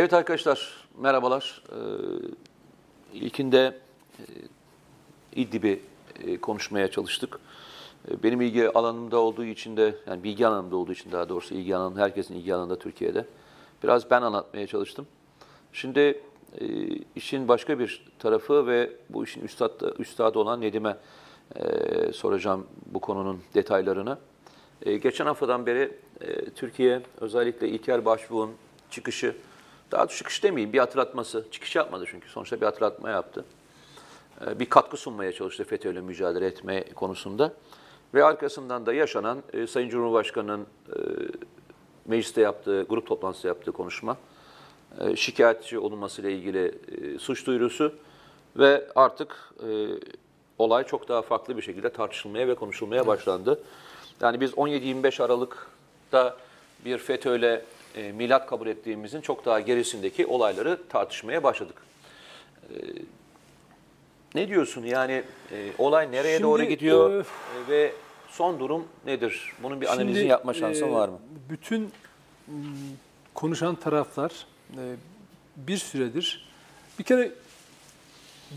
Evet 0.00 0.12
arkadaşlar, 0.12 0.88
merhabalar. 0.98 1.62
Ee, 1.72 3.18
ilkinde 3.18 3.78
e, 4.18 4.24
İdlib'i 5.32 5.82
e, 6.24 6.40
konuşmaya 6.40 6.90
çalıştık. 6.90 7.38
E, 8.10 8.22
benim 8.22 8.40
ilgi 8.40 8.68
alanımda 8.68 9.18
olduğu 9.18 9.44
için 9.44 9.76
de, 9.76 9.94
yani 10.06 10.24
bilgi 10.24 10.46
alanımda 10.46 10.76
olduğu 10.76 10.92
için 10.92 11.12
daha 11.12 11.28
doğrusu 11.28 11.54
ilgi 11.54 11.76
alanım, 11.76 11.98
herkesin 11.98 12.34
ilgi 12.34 12.54
alanında 12.54 12.78
Türkiye'de. 12.78 13.26
Biraz 13.82 14.10
ben 14.10 14.22
anlatmaya 14.22 14.66
çalıştım. 14.66 15.06
Şimdi 15.72 16.22
e, 16.60 16.66
işin 17.16 17.48
başka 17.48 17.78
bir 17.78 18.06
tarafı 18.18 18.66
ve 18.66 18.92
bu 19.10 19.24
işin 19.24 19.40
üstad, 19.40 19.80
üstadı 19.98 20.38
olan 20.38 20.60
Nedim'e 20.60 20.96
e, 21.56 22.12
soracağım 22.12 22.66
bu 22.86 23.00
konunun 23.00 23.40
detaylarını. 23.54 24.18
Geçen 24.84 25.26
haftadan 25.26 25.66
beri 25.66 25.98
Türkiye 26.56 27.02
özellikle 27.20 27.68
İlker 27.68 28.04
Başbuğ'un 28.04 28.50
çıkışı, 28.90 29.36
daha 29.90 30.08
çıkış 30.08 30.44
demeyeyim 30.44 30.72
bir 30.72 30.78
hatırlatması, 30.78 31.46
çıkış 31.50 31.76
yapmadı 31.76 32.04
çünkü 32.10 32.28
sonuçta 32.28 32.60
bir 32.60 32.66
hatırlatma 32.66 33.10
yaptı. 33.10 33.44
E, 34.46 34.60
bir 34.60 34.66
katkı 34.66 34.96
sunmaya 34.96 35.32
çalıştı 35.32 35.64
FETÖ'yle 35.64 36.00
mücadele 36.00 36.46
etme 36.46 36.84
konusunda. 36.94 37.52
Ve 38.14 38.24
arkasından 38.24 38.86
da 38.86 38.92
yaşanan 38.92 39.42
e, 39.52 39.66
Sayın 39.66 39.88
Cumhurbaşkanı'nın 39.88 40.60
e, 40.60 40.98
mecliste 42.06 42.40
yaptığı, 42.40 42.82
grup 42.82 43.06
toplantısı 43.06 43.46
yaptığı 43.46 43.72
konuşma, 43.72 44.16
e, 45.00 45.16
şikayetçi 45.16 45.78
olunmasıyla 45.78 46.30
ilgili 46.30 46.74
suç 47.18 47.46
duyurusu 47.46 47.94
ve 48.56 48.86
artık 48.94 49.54
olay 50.58 50.84
çok 50.84 51.08
daha 51.08 51.22
farklı 51.22 51.56
bir 51.56 51.62
şekilde 51.62 51.92
tartışılmaya 51.92 52.48
ve 52.48 52.54
konuşulmaya 52.54 53.06
başlandı. 53.06 53.62
Yani 54.20 54.40
biz 54.40 54.50
17-25 54.52 55.22
Aralık'ta 55.22 56.36
bir 56.84 56.98
FETÖ'yle 56.98 57.64
e, 57.96 58.12
milat 58.12 58.46
kabul 58.46 58.66
ettiğimizin 58.66 59.20
çok 59.20 59.44
daha 59.44 59.60
gerisindeki 59.60 60.26
olayları 60.26 60.80
tartışmaya 60.88 61.42
başladık. 61.42 61.76
E, 62.70 62.76
ne 64.34 64.48
diyorsun? 64.48 64.84
Yani 64.84 65.22
e, 65.52 65.70
olay 65.78 66.12
nereye 66.12 66.36
Şimdi, 66.36 66.42
doğru 66.42 66.64
gidiyor 66.64 67.10
e, 67.10 67.18
e, 67.18 67.68
ve 67.68 67.92
son 68.28 68.60
durum 68.60 68.84
nedir? 69.06 69.52
Bunun 69.62 69.80
bir 69.80 69.86
analizini 69.86 70.14
Şimdi, 70.14 70.28
yapma 70.28 70.54
şansın 70.54 70.88
e, 70.88 70.92
var 70.92 71.08
mı? 71.08 71.18
Bütün 71.50 71.80
m, 71.80 72.54
konuşan 73.34 73.74
taraflar 73.74 74.32
e, 74.70 74.82
bir 75.56 75.76
süredir 75.76 76.50
bir 76.98 77.04
kere 77.04 77.32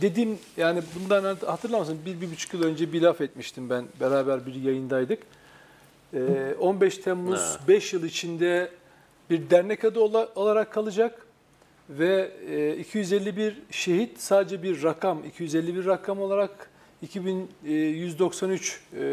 dediğim 0.01 0.39
yani 0.57 0.81
bundan 0.95 1.37
hatırlar 1.45 1.79
mısın? 1.79 1.99
Bir, 2.05 2.21
bir 2.21 2.31
buçuk 2.31 2.53
yıl 2.53 2.63
önce 2.63 2.93
bir 2.93 3.01
laf 3.01 3.21
etmiştim 3.21 3.69
ben. 3.69 3.85
Beraber 3.99 4.45
bir 4.45 4.55
yayındaydık. 4.55 5.23
E, 6.13 6.55
15 6.59 6.97
Temmuz 6.97 7.39
Ha. 7.39 7.59
5 7.67 7.93
yıl 7.93 8.03
içinde 8.03 8.71
bir 9.29 9.49
dernek 9.49 9.85
adı 9.85 9.99
ola- 9.99 10.29
olarak 10.35 10.71
kalacak 10.73 11.25
ve 11.89 12.31
e, 12.49 12.75
251 12.77 13.61
şehit 13.71 14.19
sadece 14.19 14.63
bir 14.63 14.83
rakam, 14.83 15.23
251 15.25 15.85
rakam 15.85 16.21
olarak 16.21 16.69
2193 17.01 18.81
e, 18.93 19.03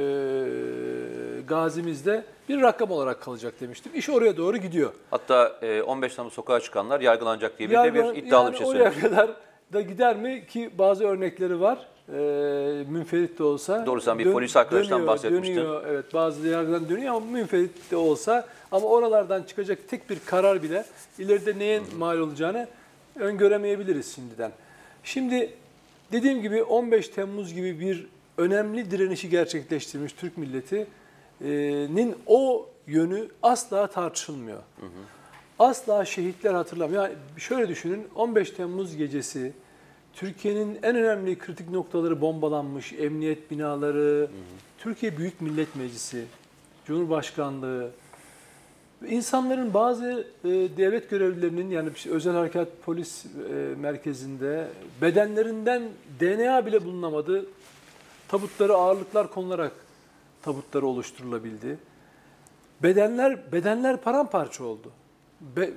gazimizde 1.48 2.24
bir 2.48 2.60
rakam 2.62 2.90
olarak 2.90 3.20
kalacak 3.22 3.54
demiştim. 3.60 3.92
İş 3.94 4.08
oraya 4.08 4.36
doğru 4.36 4.56
gidiyor. 4.56 4.92
Hatta 5.10 5.58
e, 5.62 5.82
15 5.82 6.14
Temmuz 6.14 6.32
sokağa 6.32 6.60
çıkanlar 6.60 7.00
yargılanacak 7.00 7.58
diye 7.58 7.68
bir 7.70 7.74
de 7.74 7.78
Yargı- 7.78 7.94
bir 8.14 8.22
iddialı 8.22 8.44
yani 8.44 8.52
bir 8.52 8.58
şey 8.58 8.66
oraya 8.66 8.78
söylemiş. 8.78 9.00
kadar 9.00 9.30
da 9.72 9.80
gider 9.80 10.16
mi 10.16 10.46
ki 10.46 10.70
bazı 10.78 11.04
örnekleri 11.04 11.60
var. 11.60 11.88
E, 12.12 12.84
münferit 12.88 13.38
de 13.38 13.42
olsa. 13.42 13.86
Doğru, 13.86 14.00
sen 14.00 14.18
bir 14.18 14.32
polis 14.32 14.56
arkadaştan 14.56 15.06
bahsetmiştin. 15.06 15.56
Dönüyor, 15.56 15.84
evet 15.86 16.14
bazı 16.14 16.48
yargıdan 16.48 16.88
dönüyor 16.88 17.14
ama 17.14 17.26
münferit 17.26 17.90
de 17.90 17.96
olsa 17.96 18.48
ama 18.72 18.86
oralardan 18.86 19.42
çıkacak 19.42 19.78
tek 19.88 20.10
bir 20.10 20.18
karar 20.26 20.62
bile 20.62 20.84
ileride 21.18 21.58
neye 21.58 21.82
mal 21.98 22.18
olacağını 22.18 22.68
öngöremeyebiliriz 23.16 24.14
şimdiden. 24.14 24.52
Şimdi 25.04 25.50
dediğim 26.12 26.42
gibi 26.42 26.62
15 26.62 27.08
Temmuz 27.08 27.54
gibi 27.54 27.80
bir 27.80 28.06
önemli 28.38 28.90
direnişi 28.90 29.30
gerçekleştirmiş 29.30 30.12
Türk 30.12 30.38
milletinin 30.38 32.16
o 32.26 32.68
yönü 32.86 33.28
asla 33.42 33.86
tartışılmıyor. 33.86 34.58
Asla 35.58 36.04
şehitler 36.04 36.54
hatırlamıyor. 36.54 37.02
Yani 37.02 37.14
şöyle 37.36 37.68
düşünün 37.68 38.08
15 38.14 38.50
Temmuz 38.50 38.96
gecesi 38.96 39.52
Türkiye'nin 40.14 40.78
en 40.82 40.96
önemli 40.96 41.38
kritik 41.38 41.70
noktaları 41.70 42.20
bombalanmış, 42.20 42.92
emniyet 42.92 43.50
binaları, 43.50 44.28
Türkiye 44.78 45.18
Büyük 45.18 45.40
Millet 45.40 45.76
Meclisi, 45.76 46.24
Cumhurbaşkanlığı, 46.86 47.90
İnsanların 49.08 49.74
bazı 49.74 50.26
e, 50.44 50.48
devlet 50.48 51.10
görevlilerinin 51.10 51.70
yani 51.70 51.90
bir 51.94 52.10
özel 52.10 52.34
harekat 52.34 52.68
polis 52.84 53.26
e, 53.26 53.28
merkezinde 53.80 54.68
bedenlerinden 55.02 55.82
DNA 56.20 56.66
bile 56.66 56.84
bulunamadı. 56.84 57.46
Tabutları 58.28 58.74
ağırlıklar 58.74 59.30
konularak 59.30 59.72
tabutları 60.42 60.86
oluşturulabildi. 60.86 61.78
Bedenler 62.82 63.52
bedenler 63.52 63.96
paramparça 63.96 64.64
oldu. 64.64 64.92
Be- 65.40 65.70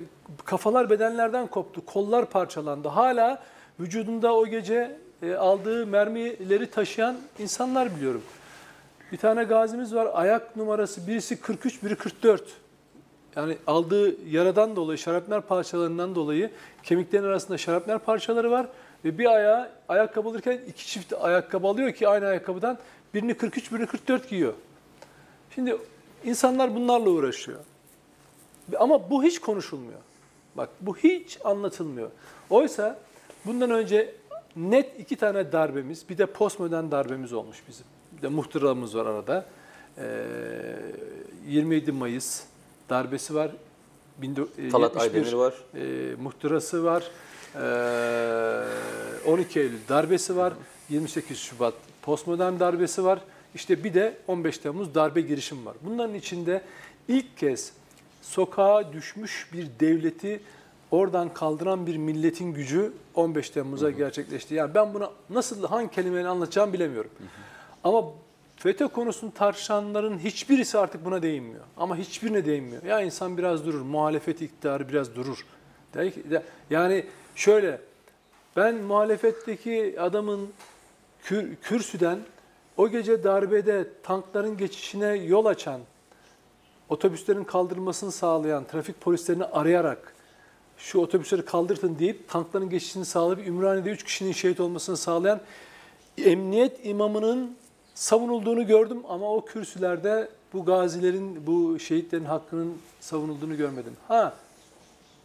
kafalar 0.44 0.90
bedenlerden 0.90 1.46
koptu, 1.46 1.86
kollar 1.86 2.30
parçalandı. 2.30 2.88
Hala 2.88 3.42
vücudunda 3.80 4.34
o 4.34 4.46
gece 4.46 4.96
e, 5.22 5.34
aldığı 5.34 5.86
mermileri 5.86 6.70
taşıyan 6.70 7.16
insanlar 7.38 7.96
biliyorum. 7.96 8.22
Bir 9.12 9.16
tane 9.18 9.44
gazimiz 9.44 9.94
var. 9.94 10.08
Ayak 10.12 10.56
numarası 10.56 11.06
birisi 11.06 11.40
43, 11.40 11.82
biri 11.82 11.96
44. 11.96 12.44
Yani 13.36 13.56
aldığı 13.66 14.28
yaradan 14.28 14.76
dolayı, 14.76 14.98
şarapnel 14.98 15.40
parçalarından 15.40 16.14
dolayı 16.14 16.50
kemiklerin 16.82 17.24
arasında 17.24 17.58
şarapnel 17.58 17.98
parçaları 17.98 18.50
var. 18.50 18.66
Ve 19.04 19.18
bir 19.18 19.26
ayağı 19.26 19.70
ayakkabı 19.88 20.28
alırken 20.28 20.60
iki 20.68 20.86
çift 20.86 21.12
ayakkabı 21.12 21.66
alıyor 21.66 21.92
ki 21.92 22.08
aynı 22.08 22.26
ayakkabıdan 22.26 22.78
birini 23.14 23.34
43, 23.34 23.72
birini 23.72 23.86
44 23.86 24.30
giyiyor. 24.30 24.54
Şimdi 25.54 25.76
insanlar 26.24 26.74
bunlarla 26.74 27.10
uğraşıyor. 27.10 27.60
Ama 28.78 29.10
bu 29.10 29.22
hiç 29.22 29.38
konuşulmuyor. 29.38 29.98
Bak 30.54 30.68
bu 30.80 30.96
hiç 30.96 31.38
anlatılmıyor. 31.44 32.10
Oysa 32.50 32.98
bundan 33.46 33.70
önce 33.70 34.14
net 34.56 35.00
iki 35.00 35.16
tane 35.16 35.52
darbemiz, 35.52 36.08
bir 36.08 36.18
de 36.18 36.26
postmodern 36.26 36.90
darbemiz 36.90 37.32
olmuş 37.32 37.62
bizim. 37.68 37.86
Bir 38.16 38.22
de 38.22 38.28
muhtıramız 38.28 38.96
var 38.96 39.06
arada. 39.06 39.46
Ee, 39.98 40.26
27 41.48 41.92
Mayıs 41.92 42.42
darbesi 42.90 43.34
var. 43.34 43.50
19- 44.22 44.70
Talat 44.70 44.94
71, 44.94 45.00
Aydemir 45.00 45.32
var. 45.32 45.54
E, 45.74 46.14
muhtırası 46.14 46.84
var. 46.84 47.04
Ee, 49.24 49.30
12 49.30 49.60
Eylül 49.60 49.78
darbesi 49.88 50.36
var. 50.36 50.52
28 50.88 51.38
Şubat 51.38 51.74
postmodern 52.02 52.60
darbesi 52.60 53.04
var. 53.04 53.18
İşte 53.54 53.84
bir 53.84 53.94
de 53.94 54.16
15 54.28 54.58
Temmuz 54.58 54.94
darbe 54.94 55.20
girişimi 55.20 55.66
var. 55.66 55.74
Bunların 55.82 56.14
içinde 56.14 56.62
ilk 57.08 57.36
kez 57.36 57.72
sokağa 58.22 58.92
düşmüş 58.92 59.48
bir 59.52 59.66
devleti 59.80 60.40
oradan 60.94 61.34
kaldıran 61.34 61.86
bir 61.86 61.96
milletin 61.96 62.54
gücü 62.54 62.92
15 63.14 63.50
Temmuz'a 63.50 63.90
gerçekleşti. 63.90 64.54
Yani 64.54 64.74
ben 64.74 64.94
buna 64.94 65.10
nasıl 65.30 65.64
hangi 65.64 65.90
kelimeyle 65.90 66.28
anlatacağımı 66.28 66.72
bilemiyorum. 66.72 67.10
Ama 67.84 68.04
FETÖ 68.56 68.88
konusunu 68.88 69.34
tartışanların 69.34 70.18
hiçbirisi 70.18 70.78
artık 70.78 71.04
buna 71.04 71.22
değinmiyor. 71.22 71.64
Ama 71.76 71.96
hiçbirine 71.96 72.46
değinmiyor. 72.46 72.82
Ya 72.82 73.00
insan 73.00 73.38
biraz 73.38 73.66
durur, 73.66 73.80
muhalefet 73.80 74.42
iktidarı 74.42 74.88
biraz 74.88 75.14
durur. 75.14 75.46
Yani 76.70 77.06
şöyle, 77.34 77.80
ben 78.56 78.74
muhalefetteki 78.74 79.96
adamın 80.00 80.48
kür, 81.22 81.56
kürsüden 81.56 82.18
o 82.76 82.88
gece 82.88 83.24
darbede 83.24 83.88
tankların 84.02 84.56
geçişine 84.56 85.06
yol 85.06 85.44
açan, 85.46 85.80
otobüslerin 86.88 87.44
kaldırılmasını 87.44 88.12
sağlayan, 88.12 88.64
trafik 88.64 89.00
polislerini 89.00 89.44
arayarak 89.44 90.13
şu 90.78 90.98
otobüsleri 90.98 91.44
kaldırtın 91.44 91.98
deyip 91.98 92.28
tankların 92.28 92.70
geçişini 92.70 93.04
sağlayıp 93.04 93.46
Ümraniye'de 93.46 93.90
3 93.90 94.04
kişinin 94.04 94.32
şehit 94.32 94.60
olmasını 94.60 94.96
sağlayan 94.96 95.40
emniyet 96.18 96.86
imamının 96.86 97.56
savunulduğunu 97.94 98.66
gördüm 98.66 99.02
ama 99.08 99.34
o 99.34 99.44
kürsülerde 99.44 100.28
bu 100.52 100.64
gazilerin, 100.64 101.46
bu 101.46 101.78
şehitlerin 101.78 102.24
hakkının 102.24 102.78
savunulduğunu 103.00 103.56
görmedim. 103.56 103.96
Ha, 104.08 104.34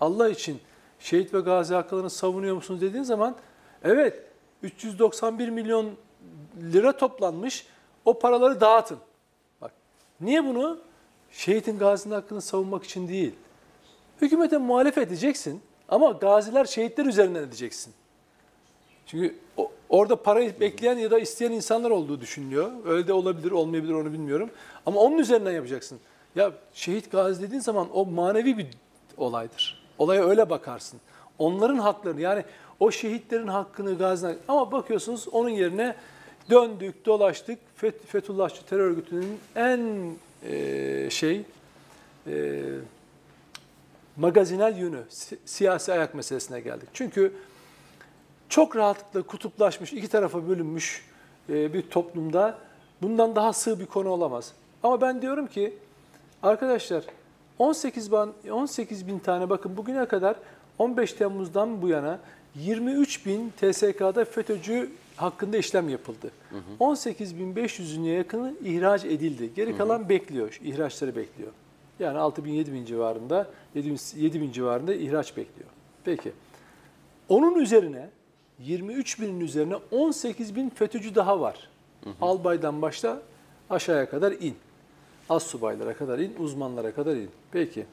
Allah 0.02 0.30
için 0.30 0.60
şehit 1.00 1.34
ve 1.34 1.40
gazi 1.40 1.74
haklarını 1.74 2.10
savunuyor 2.10 2.56
musunuz 2.56 2.82
dediğin 2.82 3.04
zaman 3.04 3.36
evet 3.84 4.24
391 4.64 5.50
milyon 5.50 5.92
lira 6.62 6.98
toplanmış 6.98 7.68
o 8.06 8.20
paraları 8.20 8.62
dağıtın. 8.62 8.98
Bak 9.62 9.72
niye 10.22 10.46
bunu? 10.46 10.80
Şehitin 11.32 11.80
gazinin 11.80 12.14
hakkını 12.14 12.42
savunmak 12.42 12.84
için 12.84 13.08
değil. 13.08 13.36
Hükümete 14.22 14.58
muhalefet 14.58 15.08
edeceksin 15.08 15.62
ama 15.90 16.12
gaziler 16.12 16.66
şehitler 16.66 17.06
üzerinden 17.06 17.44
edeceksin. 17.44 17.94
Çünkü 19.06 19.36
orada 19.90 20.24
parayı 20.24 20.60
bekleyen 20.60 20.98
ya 20.98 21.12
da 21.12 21.20
isteyen 21.20 21.52
insanlar 21.52 21.90
olduğu 21.90 22.22
düşünülüyor. 22.22 22.72
Öyle 22.86 23.08
de 23.08 23.14
olabilir, 23.14 23.52
olmayabilir 23.52 23.94
onu 23.94 24.14
bilmiyorum. 24.14 24.50
Ama 24.86 25.00
onun 25.00 25.18
üzerinden 25.18 25.52
yapacaksın. 25.52 26.00
Ya 26.36 26.52
şehit 26.74 27.12
gazi 27.12 27.42
dediğin 27.42 27.62
zaman 27.62 27.88
o 27.94 28.06
manevi 28.06 28.58
bir 28.58 28.68
olaydır. 29.18 29.84
Olaya 29.98 30.26
öyle 30.26 30.50
bakarsın. 30.50 31.00
Onların 31.40 31.78
haklarını 31.78 32.22
yani 32.22 32.44
o 32.80 32.92
şehitlerin 32.92 33.48
hakkını 33.48 33.98
gazına 33.98 34.36
ama 34.48 34.72
bakıyorsunuz 34.72 35.28
onun 35.28 35.50
yerine 35.50 35.96
döndük, 36.50 37.06
dolaştık. 37.06 37.60
Fet- 37.82 38.06
Fethullahçı 38.08 38.66
terör 38.66 38.82
örgütünün 38.84 39.40
en 39.56 40.12
e, 40.50 41.10
şey 41.10 41.42
e, 42.28 42.64
magazinel 44.20 44.78
yönü, 44.78 45.04
si- 45.10 45.38
siyasi 45.46 45.94
ayak 45.94 46.16
meselesine 46.16 46.60
geldik. 46.60 46.90
Çünkü 46.94 47.34
çok 48.50 48.76
rahatlıkla 48.76 49.22
kutuplaşmış, 49.22 49.94
iki 49.94 50.08
tarafa 50.08 50.48
bölünmüş 50.50 51.06
e, 51.50 51.74
bir 51.74 51.82
toplumda 51.82 52.58
bundan 53.02 53.36
daha 53.36 53.54
sığ 53.54 53.80
bir 53.80 53.86
konu 53.86 54.10
olamaz. 54.10 54.54
Ama 54.84 55.02
ben 55.02 55.22
diyorum 55.22 55.48
ki 55.48 55.74
arkadaşlar 56.44 57.04
18 57.60 58.12
bin, 58.12 58.52
18 58.52 59.08
bin 59.08 59.20
tane 59.20 59.50
bakın 59.50 59.78
bugüne 59.78 60.06
kadar 60.06 60.36
15 60.78 61.14
Temmuz'dan 61.14 61.82
bu 61.82 61.88
yana 61.88 62.20
23 62.56 63.26
bin 63.26 63.50
TSK'da 63.50 64.26
FETÖ'cü 64.26 64.90
hakkında 65.16 65.58
işlem 65.58 65.90
yapıldı. 65.90 66.32
18.500'üne 66.80 68.08
yakını 68.08 68.54
ihraç 68.64 69.06
edildi. 69.06 69.50
Geri 69.56 69.78
kalan 69.78 70.10
bekliyor, 70.10 70.60
ihraçları 70.64 71.16
bekliyor. 71.16 71.52
Yani 72.00 72.18
6 72.18 72.46
bin, 72.46 72.54
7 72.54 72.74
bin 72.74 72.86
civarında, 72.86 73.48
7 73.76 73.90
bin, 73.90 74.00
7 74.16 74.42
bin 74.42 74.52
civarında 74.52 74.94
ihraç 74.94 75.38
bekliyor. 75.38 75.70
Peki. 76.04 76.32
Onun 77.30 77.56
üzerine 77.56 78.10
23 78.60 79.22
binin 79.22 79.40
üzerine 79.40 79.76
18 79.92 80.56
bin 80.56 80.70
FETÖ'cü 80.70 81.16
daha 81.16 81.40
var. 81.40 81.70
Albaydan 82.22 82.82
başla 82.82 83.22
aşağıya 83.70 84.10
kadar 84.10 84.32
in. 84.32 84.56
Az 85.30 85.44
subaylara 85.44 85.94
kadar 85.94 86.20
in, 86.20 86.36
uzmanlara 86.40 86.94
kadar 86.94 87.16
in. 87.16 87.30
Peki. 87.52 87.86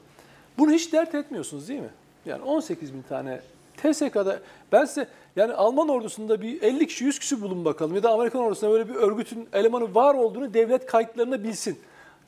Bunu 0.57 0.71
hiç 0.71 0.93
dert 0.93 1.15
etmiyorsunuz 1.15 1.69
değil 1.69 1.79
mi? 1.79 1.89
Yani 2.25 2.43
18 2.43 2.93
bin 2.93 3.01
tane 3.01 3.41
TSK'da 3.77 4.39
ben 4.71 4.85
size 4.85 5.07
yani 5.35 5.53
Alman 5.53 5.89
ordusunda 5.89 6.41
bir 6.41 6.61
50 6.61 6.87
kişi 6.87 7.05
100 7.05 7.19
kişi 7.19 7.41
bulun 7.41 7.65
bakalım 7.65 7.95
ya 7.95 8.03
da 8.03 8.11
Amerikan 8.11 8.41
ordusunda 8.41 8.71
böyle 8.71 8.89
bir 8.89 8.95
örgütün 8.95 9.49
elemanı 9.53 9.95
var 9.95 10.15
olduğunu 10.15 10.53
devlet 10.53 10.85
kayıtlarında 10.85 11.43
bilsin. 11.43 11.79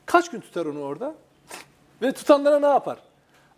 Kaç 0.06 0.30
gün 0.30 0.40
tutar 0.40 0.66
onu 0.66 0.80
orada? 0.80 1.14
Ve 2.02 2.12
tutanlara 2.12 2.58
ne 2.60 2.66
yapar? 2.66 2.98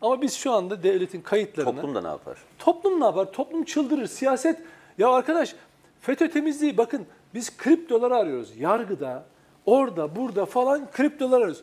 Ama 0.03 0.23
biz 0.23 0.35
şu 0.35 0.53
anda 0.53 0.83
devletin 0.83 1.21
kayıtlarını... 1.21 1.75
Toplum 1.75 1.95
da 1.95 2.01
ne 2.01 2.09
yapar? 2.09 2.39
Toplum 2.59 3.01
ne 3.01 3.05
yapar? 3.05 3.33
Toplum 3.33 3.65
çıldırır. 3.65 4.07
Siyaset 4.07 4.61
ya 4.99 5.11
arkadaş 5.11 5.55
FETÖ 6.01 6.31
temizliği 6.31 6.77
bakın 6.77 7.07
biz 7.35 7.57
kriptoları 7.57 8.17
arıyoruz. 8.17 8.57
Yargıda, 8.57 9.25
orada, 9.67 10.17
burada 10.17 10.47
falan 10.47 10.91
kriptolar 10.91 11.37
arıyoruz. 11.37 11.63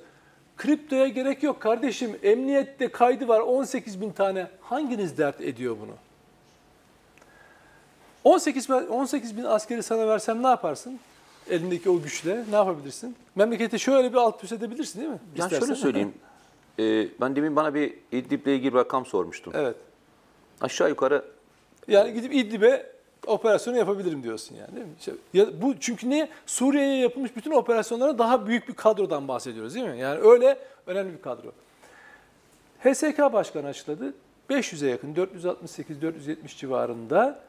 Kriptoya 0.58 1.08
gerek 1.08 1.44
yok 1.44 1.62
kardeşim. 1.62 2.20
Emniyette 2.24 2.88
kaydı 2.88 3.28
var 3.28 3.40
18 3.40 4.02
bin 4.02 4.12
tane. 4.12 4.48
Hanginiz 4.62 5.18
dert 5.18 5.42
ediyor 5.42 5.78
bunu? 5.82 5.92
18, 8.24 8.70
bin- 8.70 8.88
18 8.88 9.38
bin 9.38 9.44
askeri 9.44 9.84
sana 9.84 10.08
versem 10.08 10.44
ne 10.44 10.48
yaparsın? 10.48 11.00
Elindeki 11.50 11.90
o 11.90 12.02
güçle 12.02 12.46
ne 12.52 12.56
yapabilirsin? 12.56 13.16
Memlekete 13.36 13.78
şöyle 13.78 14.12
bir 14.12 14.18
alt 14.18 14.44
üst 14.44 14.54
edebilirsin 14.54 15.00
değil 15.00 15.12
mi? 15.12 15.20
Yani 15.36 15.46
İstersen. 15.46 15.66
şöyle 15.66 15.76
söyleyeyim. 15.80 16.14
Ee, 16.80 17.08
ben 17.22 17.36
demin 17.36 17.56
bana 17.56 17.74
bir 17.74 17.94
İdlib'le 18.12 18.48
ilgili 18.48 18.74
bir 18.74 18.78
rakam 18.78 19.06
sormuştun. 19.06 19.54
Evet. 19.56 19.76
Aşağı 20.62 20.90
yukarı 20.90 21.26
Yani 21.88 22.14
gidip 22.14 22.34
İdlib'e 22.34 22.92
operasyonu 23.28 23.78
yapabilirim 23.78 24.24
diyorsun 24.24 24.56
yani 24.56 24.76
değil 24.76 24.86
mi? 24.86 24.94
İşte 25.00 25.12
ya 25.34 25.62
bu 25.62 25.80
çünkü 25.80 26.10
niye 26.10 26.30
Suriye'ye 26.46 26.98
yapılmış 26.98 27.36
bütün 27.36 27.52
operasyonlara 27.52 28.18
daha 28.18 28.48
büyük 28.48 28.68
bir 28.68 28.74
kadrodan 28.74 29.28
bahsediyoruz 29.28 29.76
değil 29.76 29.86
mi? 29.86 30.00
Yani 30.00 30.20
öyle 30.20 30.58
önemli 30.88 31.14
bir 31.14 31.22
kadro. 31.22 31.52
HSK 32.84 33.34
Başkanı 33.34 33.68
açıkladı. 33.68 34.14
500'e 34.50 34.90
yakın 34.90 35.16
468-470 35.16 36.58
civarında 36.58 37.40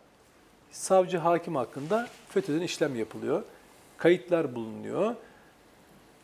savcı 0.71 1.19
hakim 1.19 1.57
hakkında 1.57 2.09
FETÖ'den 2.29 2.61
işlem 2.61 2.97
yapılıyor. 2.97 3.43
Kayıtlar 3.97 4.55
bulunuyor. 4.55 5.15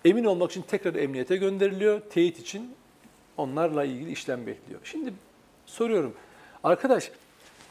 Emin 0.04 0.24
olmak 0.24 0.50
için 0.50 0.62
tekrar 0.62 0.94
emniyete 0.94 1.36
gönderiliyor. 1.36 2.00
Teyit 2.00 2.38
için 2.38 2.74
onlarla 3.36 3.84
ilgili 3.84 4.12
işlem 4.12 4.46
bekliyor. 4.46 4.80
Şimdi 4.84 5.12
soruyorum. 5.66 6.14
Arkadaş 6.64 7.10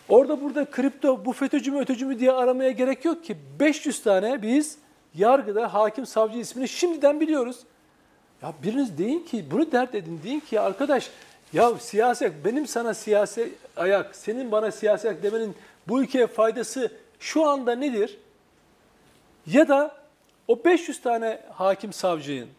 orada 0.10 0.42
burada 0.42 0.66
kripto 0.66 1.26
bu 1.26 1.34
FETÖ'cü 1.34 1.72
mü 1.72 1.80
ötöcü 1.80 2.06
mü 2.06 2.20
diye 2.20 2.32
aramaya 2.32 2.72
gerek 2.72 3.06
yok 3.06 3.24
ki. 3.24 3.38
500 3.60 4.04
tane 4.04 4.42
biz 4.42 4.78
yargıda 5.16 5.74
hakim 5.74 6.06
savcı 6.06 6.40
ismini 6.40 6.68
şimdiden 6.68 7.20
biliyoruz. 7.20 7.60
Ya 8.42 8.54
biriniz 8.64 8.98
deyin 8.98 9.20
ki 9.20 9.46
bunu 9.52 9.72
dert 9.72 9.96
edin 9.96 10.22
deyin 10.24 10.40
ki 10.40 10.60
arkadaş 10.60 11.10
ya 11.54 11.76
siyaset 11.80 12.46
benim 12.46 12.68
sana 12.68 12.94
siyasi 12.94 13.54
ayak 13.78 14.16
senin 14.16 14.52
bana 14.52 14.72
siyasi 14.72 15.10
ayak 15.10 15.24
demenin 15.24 15.56
bu 15.88 16.02
ülkeye 16.02 16.28
faydası 16.28 16.92
şu 17.20 17.46
anda 17.46 17.76
nedir? 17.76 18.18
Ya 19.48 19.68
da 19.68 19.96
o 20.48 20.64
500 20.66 21.02
tane 21.02 21.42
hakim 21.54 21.94
savcının 21.94 22.50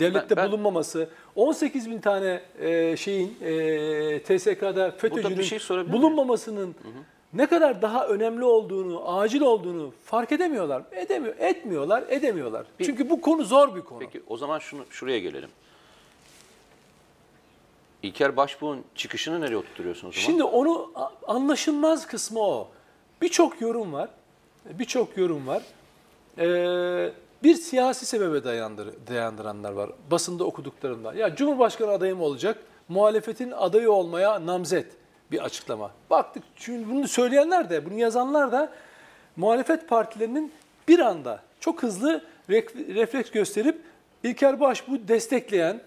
devlette 0.00 0.36
ben- 0.36 0.48
bulunmaması, 0.48 1.08
18 1.36 1.90
bin 1.90 2.00
tane 2.00 2.40
e, 2.60 2.96
şeyin 2.96 3.36
e, 3.42 4.22
TSK'da 4.22 4.90
FETÖ'cünün 4.90 5.42
şey 5.42 5.58
sorabilir 5.58 5.90
miyim? 5.90 6.02
bulunmamasının 6.02 6.74
ne 7.32 7.46
kadar 7.46 7.82
daha 7.82 8.06
önemli 8.06 8.44
olduğunu, 8.44 9.18
acil 9.18 9.40
olduğunu 9.40 9.92
fark 10.04 10.32
edemiyorlar. 10.32 10.82
Edemiyor, 10.92 11.34
etmiyorlar, 11.38 12.04
edemiyorlar. 12.08 12.66
Çünkü 12.82 13.10
bu 13.10 13.20
konu 13.20 13.44
zor 13.44 13.76
bir 13.76 13.80
konu. 13.80 13.98
Peki 13.98 14.22
o 14.28 14.36
zaman 14.36 14.58
şunu 14.58 14.84
şuraya 14.90 15.18
gelelim. 15.18 15.50
İlker 18.02 18.36
Başbuğ'un 18.36 18.84
çıkışını 18.94 19.40
nereye 19.40 19.56
oturtuyorsunuz? 19.56 20.16
Şimdi 20.16 20.44
onu 20.44 20.92
anlaşılmaz 21.26 22.06
kısmı 22.06 22.40
o. 22.40 22.68
Birçok 23.22 23.60
yorum 23.60 23.92
var. 23.92 24.08
Birçok 24.64 25.16
yorum 25.16 25.46
var. 25.46 25.62
Ee, 26.38 27.12
bir 27.42 27.54
siyasi 27.54 28.06
sebebe 28.06 28.44
dayandır, 28.44 28.88
dayandıranlar 29.08 29.72
var. 29.72 29.90
Basında 30.10 30.44
okuduklarımda. 30.44 31.14
Ya 31.14 31.36
Cumhurbaşkanı 31.36 31.90
adayım 31.90 32.20
olacak. 32.20 32.58
Muhalefetin 32.88 33.50
adayı 33.50 33.92
olmaya 33.92 34.46
namzet 34.46 34.86
bir 35.30 35.44
açıklama. 35.44 35.90
Baktık 36.10 36.42
çünkü 36.56 36.90
bunu 36.90 37.08
söyleyenler 37.08 37.70
de, 37.70 37.84
bunu 37.84 37.98
yazanlar 37.98 38.52
da 38.52 38.72
muhalefet 39.36 39.88
partilerinin 39.88 40.52
bir 40.88 40.98
anda 40.98 41.40
çok 41.60 41.82
hızlı 41.82 42.24
refleks 42.48 43.30
gösterip 43.30 43.80
İlker 44.22 44.60
Başbuğ 44.60 45.08
destekleyen, 45.08 45.80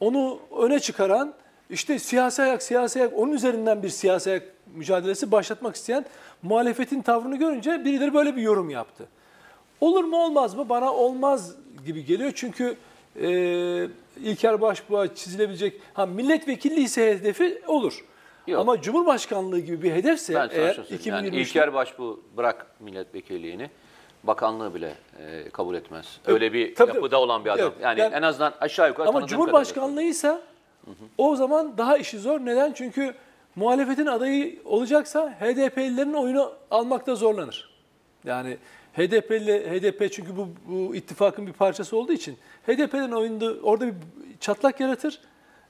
onu 0.00 0.38
öne 0.58 0.80
çıkaran, 0.80 1.34
işte 1.70 1.98
siyasi 1.98 2.42
ayak, 2.42 2.62
siyasi 2.62 3.00
ayak, 3.00 3.18
onun 3.18 3.32
üzerinden 3.32 3.82
bir 3.82 3.88
siyasi 3.88 4.30
ayak 4.30 4.42
mücadelesi 4.74 5.32
başlatmak 5.32 5.76
isteyen 5.76 6.04
muhalefetin 6.42 7.02
tavrını 7.02 7.36
görünce 7.36 7.84
birileri 7.84 8.14
böyle 8.14 8.36
bir 8.36 8.42
yorum 8.42 8.70
yaptı. 8.70 9.06
Olur 9.80 10.04
mu 10.04 10.24
olmaz 10.24 10.54
mı? 10.54 10.68
Bana 10.68 10.92
olmaz 10.92 11.54
gibi 11.86 12.04
geliyor. 12.04 12.32
Çünkü 12.34 12.76
e, 13.20 13.28
İlker 14.22 14.60
Başbuğ'a 14.60 15.14
çizilebilecek, 15.14 15.80
ha 15.94 16.06
milletvekilliği 16.06 16.84
ise 16.84 17.10
hedefi 17.10 17.62
olur. 17.66 18.04
Yok. 18.46 18.60
Ama 18.60 18.82
Cumhurbaşkanlığı 18.82 19.58
gibi 19.58 19.82
bir 19.82 19.92
hedefse 19.92 20.34
ben 20.34 20.48
sana 20.48 20.52
eğer 20.52 20.74
söyleyeyim. 20.74 21.02
Yani 21.06 21.28
2023'te 21.28 21.40
İlker 21.40 21.74
Başbuğ 21.74 22.20
bırak 22.36 22.66
milletvekilliğini, 22.80 23.70
bakanlığı 24.24 24.74
bile 24.74 24.94
e, 25.20 25.50
kabul 25.50 25.74
etmez. 25.74 26.20
Öyle 26.26 26.52
bir 26.52 26.74
tabii, 26.74 26.94
yapıda 26.94 27.20
olan 27.20 27.44
bir 27.44 27.50
adam. 27.50 27.66
evet. 27.66 27.82
yani, 27.82 28.00
Yani- 28.00 28.14
en 28.14 28.22
azından 28.22 28.54
aşağı 28.60 28.88
yukarı 28.88 29.08
Ama 29.08 29.26
Cumhurbaşkanlığıysa 29.26 30.42
o 31.18 31.36
zaman 31.36 31.78
daha 31.78 31.96
işi 31.96 32.18
zor. 32.18 32.40
Neden? 32.40 32.72
Çünkü 32.72 33.14
muhalefetin 33.56 34.06
adayı 34.06 34.58
olacaksa 34.64 35.30
HDP'lilerin 35.40 36.14
oyunu 36.14 36.52
almakta 36.70 37.14
zorlanır. 37.14 37.70
Yani 38.24 38.56
HDP'li 38.98 39.70
HDP 39.70 40.12
çünkü 40.12 40.36
bu, 40.36 40.48
bu 40.66 40.96
ittifakın 40.96 41.46
bir 41.46 41.52
parçası 41.52 41.96
olduğu 41.96 42.12
için 42.12 42.36
HDP'nin 42.66 43.12
oyunda 43.12 43.54
orada 43.62 43.86
bir 43.86 43.94
çatlak 44.40 44.80
yaratır. 44.80 45.20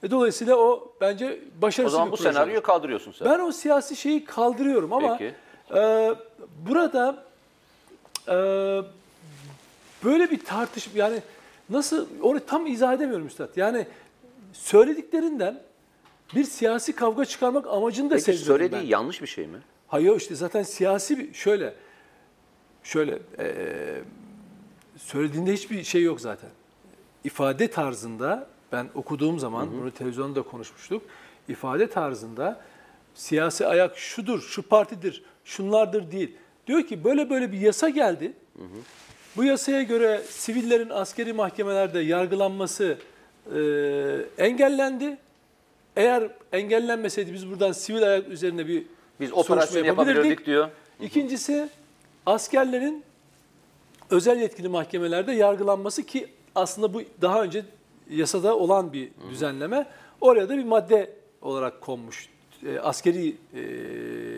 E, 0.03 0.11
dolayısıyla 0.11 0.57
o 0.57 0.93
bence 1.01 1.41
başarısız 1.63 1.95
O 1.95 1.97
zaman 1.97 2.09
bir 2.09 2.13
bu 2.13 2.17
proje 2.17 2.33
senaryoyu 2.33 2.63
kaldırıyorsun 2.63 3.13
sen. 3.13 3.29
Ben 3.31 3.39
o 3.41 3.53
siyasi 3.53 3.97
şeyi 3.97 4.25
kaldırıyorum 4.25 4.93
ama 4.93 5.17
Peki. 5.19 5.35
e, 5.75 6.15
burada 6.69 7.25
e, 8.29 8.35
böyle 10.05 10.31
bir 10.31 10.45
tartışma 10.45 10.93
yani 10.99 11.23
nasıl 11.71 12.07
onu 12.23 12.41
tam 12.47 12.67
izah 12.67 12.93
edemiyorum 12.95 13.27
üstad. 13.27 13.57
Yani 13.57 13.87
söylediklerinden 14.53 15.61
bir 16.35 16.45
siyasi 16.45 16.93
kavga 16.93 17.25
çıkarmak 17.25 17.67
amacını 17.67 18.11
da 18.11 18.15
Peki 18.15 18.33
söylediği 18.33 18.83
ben. 18.83 18.87
yanlış 18.87 19.23
bir 19.23 19.27
şey 19.27 19.47
mi? 19.47 19.59
Hayır 19.89 20.17
işte 20.17 20.35
zaten 20.35 20.63
siyasi 20.63 21.19
bir 21.19 21.35
şöyle 21.35 21.75
şöyle 22.89 23.19
e, 23.39 23.47
söylediğinde 24.97 25.53
hiçbir 25.53 25.85
şey 25.85 26.03
yok 26.03 26.21
zaten. 26.21 26.51
İfade 27.25 27.71
tarzında 27.71 28.47
ben 28.73 28.89
okuduğum 28.95 29.39
zaman 29.39 29.73
bunu 29.73 29.91
televizyonda 29.91 30.37
da 30.37 30.43
konuşmuştuk. 30.43 31.03
İfade 31.49 31.91
tarzında 31.91 32.61
siyasi 33.15 33.67
ayak 33.67 33.99
şudur, 33.99 34.41
şu 34.41 34.63
partidir, 34.63 35.23
şunlardır 35.45 36.13
değil. 36.13 36.37
Diyor 36.67 36.83
ki 36.83 37.05
böyle 37.05 37.31
böyle 37.31 37.53
bir 37.53 37.59
yasa 37.59 37.89
geldi. 37.89 38.33
Bu 39.37 39.45
yasaya 39.45 39.83
göre 39.83 40.23
sivillerin 40.29 40.91
askeri 40.91 41.33
mahkemelerde 41.33 41.99
yargılanması 41.99 42.99
e, 43.55 43.61
engellendi. 44.39 45.17
Eğer 45.97 46.31
engellenmeseydi 46.53 47.33
biz 47.33 47.51
buradan 47.51 47.73
sivil 47.73 48.03
ayak 48.03 48.29
üzerine 48.29 48.67
bir 48.67 48.87
Biz 49.21 49.33
operasyon 49.33 49.85
yapabilirdik 49.85 50.47
diyor. 50.47 50.69
İkincisi 51.01 51.69
askerlerin 52.35 53.05
özel 54.11 54.41
yetkili 54.41 54.69
mahkemelerde 54.69 55.33
yargılanması 55.33 56.03
ki 56.03 56.29
aslında 56.55 56.95
bu 56.95 57.03
daha 57.23 57.43
önce 57.43 57.65
yasada 58.11 58.57
olan 58.57 58.93
bir 58.93 59.09
düzenleme. 59.31 59.87
Oraya 60.21 60.49
da 60.49 60.57
bir 60.57 60.65
madde 60.65 61.11
olarak 61.43 61.81
konmuş. 61.81 62.29
E, 62.67 62.79
askeri 62.79 63.37
e, 63.55 63.61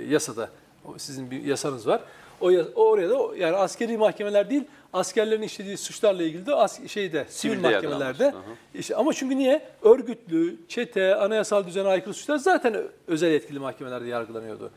yasada 0.08 0.50
sizin 0.96 1.30
bir 1.30 1.42
yasanız 1.44 1.86
var. 1.86 2.00
O, 2.40 2.50
ya- 2.50 2.64
o 2.74 2.84
oraya 2.84 3.10
da 3.10 3.36
yani 3.36 3.56
askeri 3.56 3.96
mahkemeler 3.98 4.50
değil, 4.50 4.64
askerlerin 4.92 5.42
işlediği 5.42 5.76
suçlarla 5.76 6.22
ilgili 6.22 6.46
de 6.46 6.54
as, 6.54 6.86
şeyde 6.86 7.24
sivil 7.28 7.52
Sivilde 7.54 7.70
mahkemelerde. 7.72 8.34
İşte 8.74 8.96
ama 8.96 9.12
çünkü 9.12 9.36
niye? 9.38 9.62
Örgütlü, 9.82 10.56
çete, 10.68 11.14
anayasal 11.14 11.66
düzene 11.66 11.88
aykırı 11.88 12.14
suçlar 12.14 12.36
zaten 12.36 12.76
özel 13.06 13.30
yetkili 13.30 13.58
mahkemelerde 13.58 14.08
yargılanıyordu. 14.08 14.70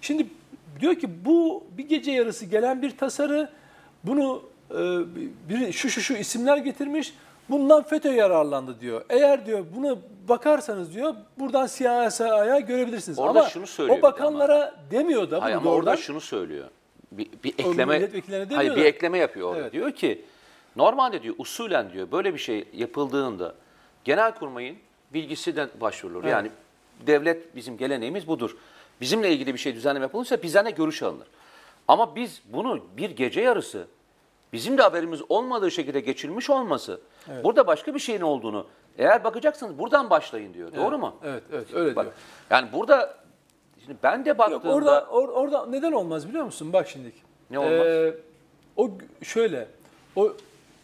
Şimdi 0.00 0.26
diyor 0.80 0.94
ki 0.94 1.24
bu 1.24 1.64
bir 1.78 1.88
gece 1.88 2.12
yarısı 2.12 2.46
gelen 2.46 2.82
bir 2.82 2.96
tasarı, 2.96 3.50
bunu 4.04 4.42
e, 4.70 4.74
bir 5.48 5.72
şu 5.72 5.90
şu 5.90 6.00
şu 6.00 6.14
isimler 6.14 6.56
getirmiş, 6.56 7.14
bundan 7.48 7.82
FETÖ 7.82 8.12
yararlandı 8.12 8.80
diyor. 8.80 9.04
Eğer 9.08 9.46
diyor 9.46 9.64
bunu 9.76 9.98
bakarsanız 10.28 10.94
diyor 10.94 11.14
buradan 11.38 11.66
siyasi 11.66 12.24
ayağı 12.24 12.60
görebilirsiniz. 12.60 13.18
Orada 13.18 13.40
ama 13.40 13.48
şunu 13.48 13.66
söylüyor 13.66 13.98
o 13.98 14.02
bakanlara 14.02 14.74
demiyor 14.90 15.30
da 15.30 15.42
Hayır 15.42 15.56
ama 15.56 15.70
orada 15.70 15.96
şunu 15.96 16.20
söylüyor. 16.20 16.68
Bir, 17.12 17.28
bir 17.44 17.52
ekleme 17.52 18.08
Hayır 18.54 18.76
bir 18.76 18.82
da. 18.82 18.86
ekleme 18.86 19.18
yapıyor 19.18 19.48
orada. 19.48 19.60
Evet. 19.60 19.72
Diyor 19.72 19.92
ki 19.92 20.24
normalde 20.76 21.22
diyor 21.22 21.34
usulen 21.38 21.92
diyor 21.92 22.12
böyle 22.12 22.34
bir 22.34 22.38
şey 22.38 22.64
yapıldığında 22.72 23.54
genelkurmayın 24.04 24.76
bilgisinden 25.14 25.68
başvurulur. 25.80 26.24
Evet. 26.24 26.32
Yani 26.32 26.50
devlet 27.06 27.56
bizim 27.56 27.76
geleneğimiz 27.76 28.28
budur. 28.28 28.56
Bizimle 29.00 29.32
ilgili 29.32 29.54
bir 29.54 29.58
şey 29.58 29.74
düzenleme 29.74 30.04
yapılırsa 30.04 30.42
bizden 30.42 30.66
de 30.66 30.70
görüş 30.70 31.02
alınır. 31.02 31.26
Ama 31.88 32.16
biz 32.16 32.42
bunu 32.44 32.80
bir 32.96 33.10
gece 33.10 33.40
yarısı 33.40 33.86
bizim 34.52 34.78
de 34.78 34.82
haberimiz 34.82 35.20
olmadığı 35.28 35.70
şekilde 35.70 36.00
geçirmiş 36.00 36.50
olması 36.50 37.00
burada 37.44 37.66
başka 37.66 37.94
bir 37.94 37.98
şeyin 37.98 38.20
olduğunu 38.20 38.66
eğer 38.98 39.24
bakacaksanız 39.24 39.78
buradan 39.78 40.10
başlayın 40.10 40.54
diyor. 40.54 40.74
Doğru 40.76 40.98
mu? 40.98 41.16
Evet, 41.24 41.42
evet 41.52 41.74
öyle 41.74 41.96
Bak, 41.96 42.04
diyor. 42.04 42.14
yani 42.50 42.72
burada 42.72 43.18
şimdi 43.84 43.98
ben 44.02 44.24
de 44.24 44.28
Yok, 44.28 44.38
baktığımda 44.38 44.74
orada 44.74 44.98
or- 44.98 45.30
orada 45.32 45.66
neden 45.66 45.92
olmaz 45.92 46.28
biliyor 46.28 46.44
musun? 46.44 46.72
Bak 46.72 46.88
şimdi. 46.88 47.12
Ne 47.50 47.58
olmaz? 47.58 48.14
o 48.76 48.88
g- 48.88 49.24
şöyle. 49.24 49.68
O 50.16 50.32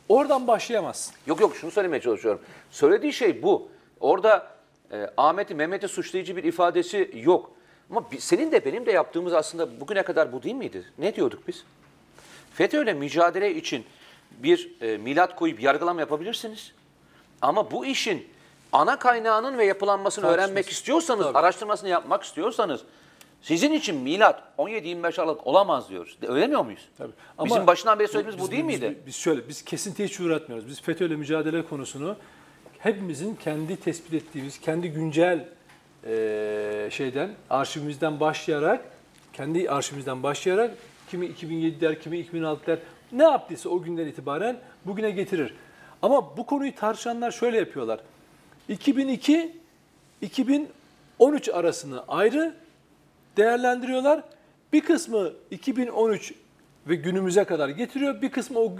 oradan 0.09 0.47
başlayamazsın. 0.47 1.14
Yok 1.26 1.40
yok 1.40 1.57
şunu 1.57 1.71
söylemeye 1.71 2.00
çalışıyorum. 2.00 2.40
Söylediği 2.71 3.12
şey 3.12 3.42
bu. 3.42 3.69
Orada 4.00 4.47
e, 4.92 5.11
Ahmet'i, 5.16 5.54
Mehmet'i 5.54 5.88
suçlayıcı 5.88 6.37
bir 6.37 6.45
ifadesi 6.45 7.11
yok. 7.14 7.50
Ama 7.92 8.04
senin 8.18 8.52
de 8.52 8.64
benim 8.64 8.87
de 8.87 8.92
yaptığımız 8.92 9.32
aslında 9.32 9.80
bugüne 9.80 10.02
kadar 10.02 10.32
bu 10.32 10.42
değil 10.42 10.54
miydi? 10.54 10.84
Ne 10.99 11.14
diyorduk 11.16 11.49
biz? 11.49 11.64
FETÖ'yle 12.54 12.92
mücadele 12.92 13.54
için 13.54 13.84
bir 14.30 14.70
e, 14.80 14.96
milat 14.96 15.37
koyup 15.37 15.61
yargılama 15.62 16.00
yapabilirsiniz. 16.00 16.72
Ama 17.42 17.70
bu 17.70 17.87
işin 17.87 18.26
ana 18.72 18.99
kaynağının 18.99 19.58
ve 19.58 19.64
yapılanmasını 19.64 20.22
Tartışması. 20.22 20.44
öğrenmek 20.50 20.68
istiyorsanız, 20.68 21.25
Tabii. 21.26 21.38
araştırmasını 21.38 21.88
yapmak 21.88 22.22
istiyorsanız 22.22 22.80
sizin 23.42 23.72
için 23.72 23.96
milat 23.96 24.42
17-25 24.58 25.18
Aralık 25.22 25.46
olamaz 25.46 25.88
diyoruz. 25.90 26.16
De- 26.22 26.28
Öyle 26.28 26.46
mi 26.46 26.56
muyuz? 26.56 26.88
Tabii. 26.99 27.12
Bizim 27.44 27.66
başından 27.66 27.99
beri 27.99 28.08
söylediğimiz 28.08 28.38
bu 28.40 28.44
biz- 28.44 28.50
değil 28.50 28.68
biz- 28.68 28.80
miydi? 28.82 28.99
Biz, 29.06 29.16
şöyle, 29.16 29.49
biz 29.49 29.64
kesinti 29.64 30.04
hiç 30.04 30.20
uğratmıyoruz. 30.20 30.68
Biz 30.68 30.80
FETÖ'yle 30.82 31.16
mücadele 31.16 31.64
konusunu 31.64 32.16
hepimizin 32.78 33.34
kendi 33.34 33.76
tespit 33.76 34.14
ettiğimiz, 34.14 34.61
kendi 34.61 34.88
güncel 34.90 35.49
eee, 36.06 36.88
şeyden, 36.90 37.30
arşivimizden 37.50 38.21
başlayarak, 38.21 38.85
kendi 39.32 39.71
arşivimizden 39.71 40.23
başlayarak 40.23 40.71
kimi 41.11 41.26
2007 41.26 41.80
der, 41.80 42.00
kimi 42.00 42.18
2006 42.18 42.66
der, 42.66 42.78
ne 43.12 43.23
yaptıysa 43.23 43.68
o 43.68 43.82
günden 43.82 44.06
itibaren 44.06 44.56
bugüne 44.85 45.11
getirir. 45.11 45.54
Ama 46.02 46.37
bu 46.37 46.47
konuyu 46.47 46.75
tartışanlar 46.75 47.30
şöyle 47.30 47.56
yapıyorlar. 47.59 48.00
2002 48.68 49.56
2013 50.23 51.49
arasını 51.49 52.04
ayrı 52.09 52.54
değerlendiriyorlar. 53.37 54.23
Bir 54.73 54.80
kısmı 54.80 55.32
2013 55.50 56.35
ve 56.88 56.94
günümüze 56.94 57.44
kadar 57.44 57.68
getiriyor. 57.68 58.23
Bir 58.23 58.30
kısmı 58.30 58.59
o 58.59 58.73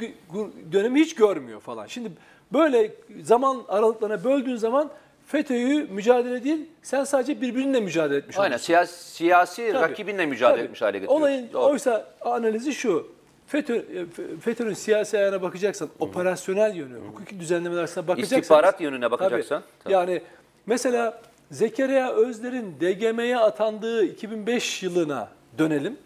dönemi 0.73 1.00
hiç 1.00 1.14
görmüyor 1.14 1.61
falan. 1.61 1.87
Şimdi 1.87 2.12
böyle 2.52 2.95
zaman 3.23 3.62
aralıklarına 3.69 4.25
böldüğün 4.25 4.57
zaman 4.57 4.91
FETÖ'yü 5.33 5.85
mücadele 5.91 6.45
değil, 6.45 6.67
sen 6.83 7.05
sadece 7.05 7.41
birbirinle 7.41 7.81
mücadele 7.81 8.19
etmiş 8.19 8.39
Aynen 8.39 8.47
oluyorsun. 8.49 8.67
siyasi, 8.67 9.11
siyasi 9.12 9.69
Tabii, 9.73 9.83
rakibinle 9.91 10.27
mücadele 10.27 10.57
tabii. 10.57 10.65
etmiş 10.65 10.83
hale 10.83 10.99
getiriyorsun. 10.99 11.21
Olayın 11.23 11.53
Doğru. 11.53 11.73
oysa 11.73 12.07
analizi 12.21 12.75
şu. 12.75 13.07
FETÖ, 13.47 13.77
e, 13.77 14.07
FETÖ'nün 14.41 14.75
siyasi 14.75 15.19
ayağına 15.19 15.43
bakacaksan, 15.43 15.89
operasyonel 16.01 16.75
yönü, 16.77 16.99
hukuki 17.09 17.41
düzenlemeler 17.41 17.81
arasına 17.81 18.09
bakacaksan. 18.09 18.39
İstihbarat 18.41 18.81
yönüne 18.81 19.11
bakacaksan, 19.11 19.61
Tabii. 19.62 19.83
tabii. 19.85 19.93
Yani 19.93 20.23
mesela 20.67 21.21
Zekeriya 21.51 22.12
Özler'in 22.12 22.75
DGM'ye 22.81 23.39
atandığı 23.39 24.05
2005 24.05 24.83
yılına 24.83 25.29
dönelim. 25.59 25.97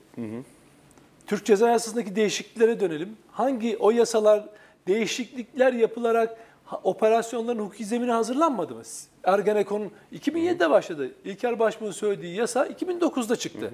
Türk 1.26 1.44
Ceza 1.44 1.68
Yasası'ndaki 1.68 2.16
değişikliklere 2.16 2.80
dönelim. 2.80 3.16
Hangi 3.32 3.76
o 3.76 3.90
yasalar 3.90 4.44
değişiklikler 4.86 5.72
yapılarak 5.72 6.36
operasyonların 6.82 7.58
hukuki 7.58 7.84
zemini 7.84 8.10
hazırlanmadı 8.12 8.74
mı? 8.74 8.82
Ergenekon'un 9.24 9.90
2007'de 10.12 10.70
başladı. 10.70 11.10
İlker 11.24 11.58
Başbuğ'un 11.58 11.90
söylediği 11.90 12.36
yasa 12.36 12.66
2009'da 12.66 13.36
çıktı. 13.36 13.70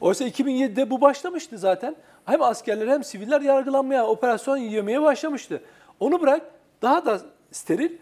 Oysa 0.00 0.28
2007'de 0.28 0.90
bu 0.90 1.00
başlamıştı 1.00 1.58
zaten. 1.58 1.96
Hem 2.24 2.42
askerler 2.42 2.88
hem 2.88 3.04
siviller 3.04 3.40
yargılanmaya, 3.40 4.06
operasyon 4.06 4.56
yemeye 4.56 5.02
başlamıştı. 5.02 5.62
Onu 6.00 6.20
bırak 6.20 6.42
daha 6.82 7.06
da 7.06 7.20
steril 7.52 7.92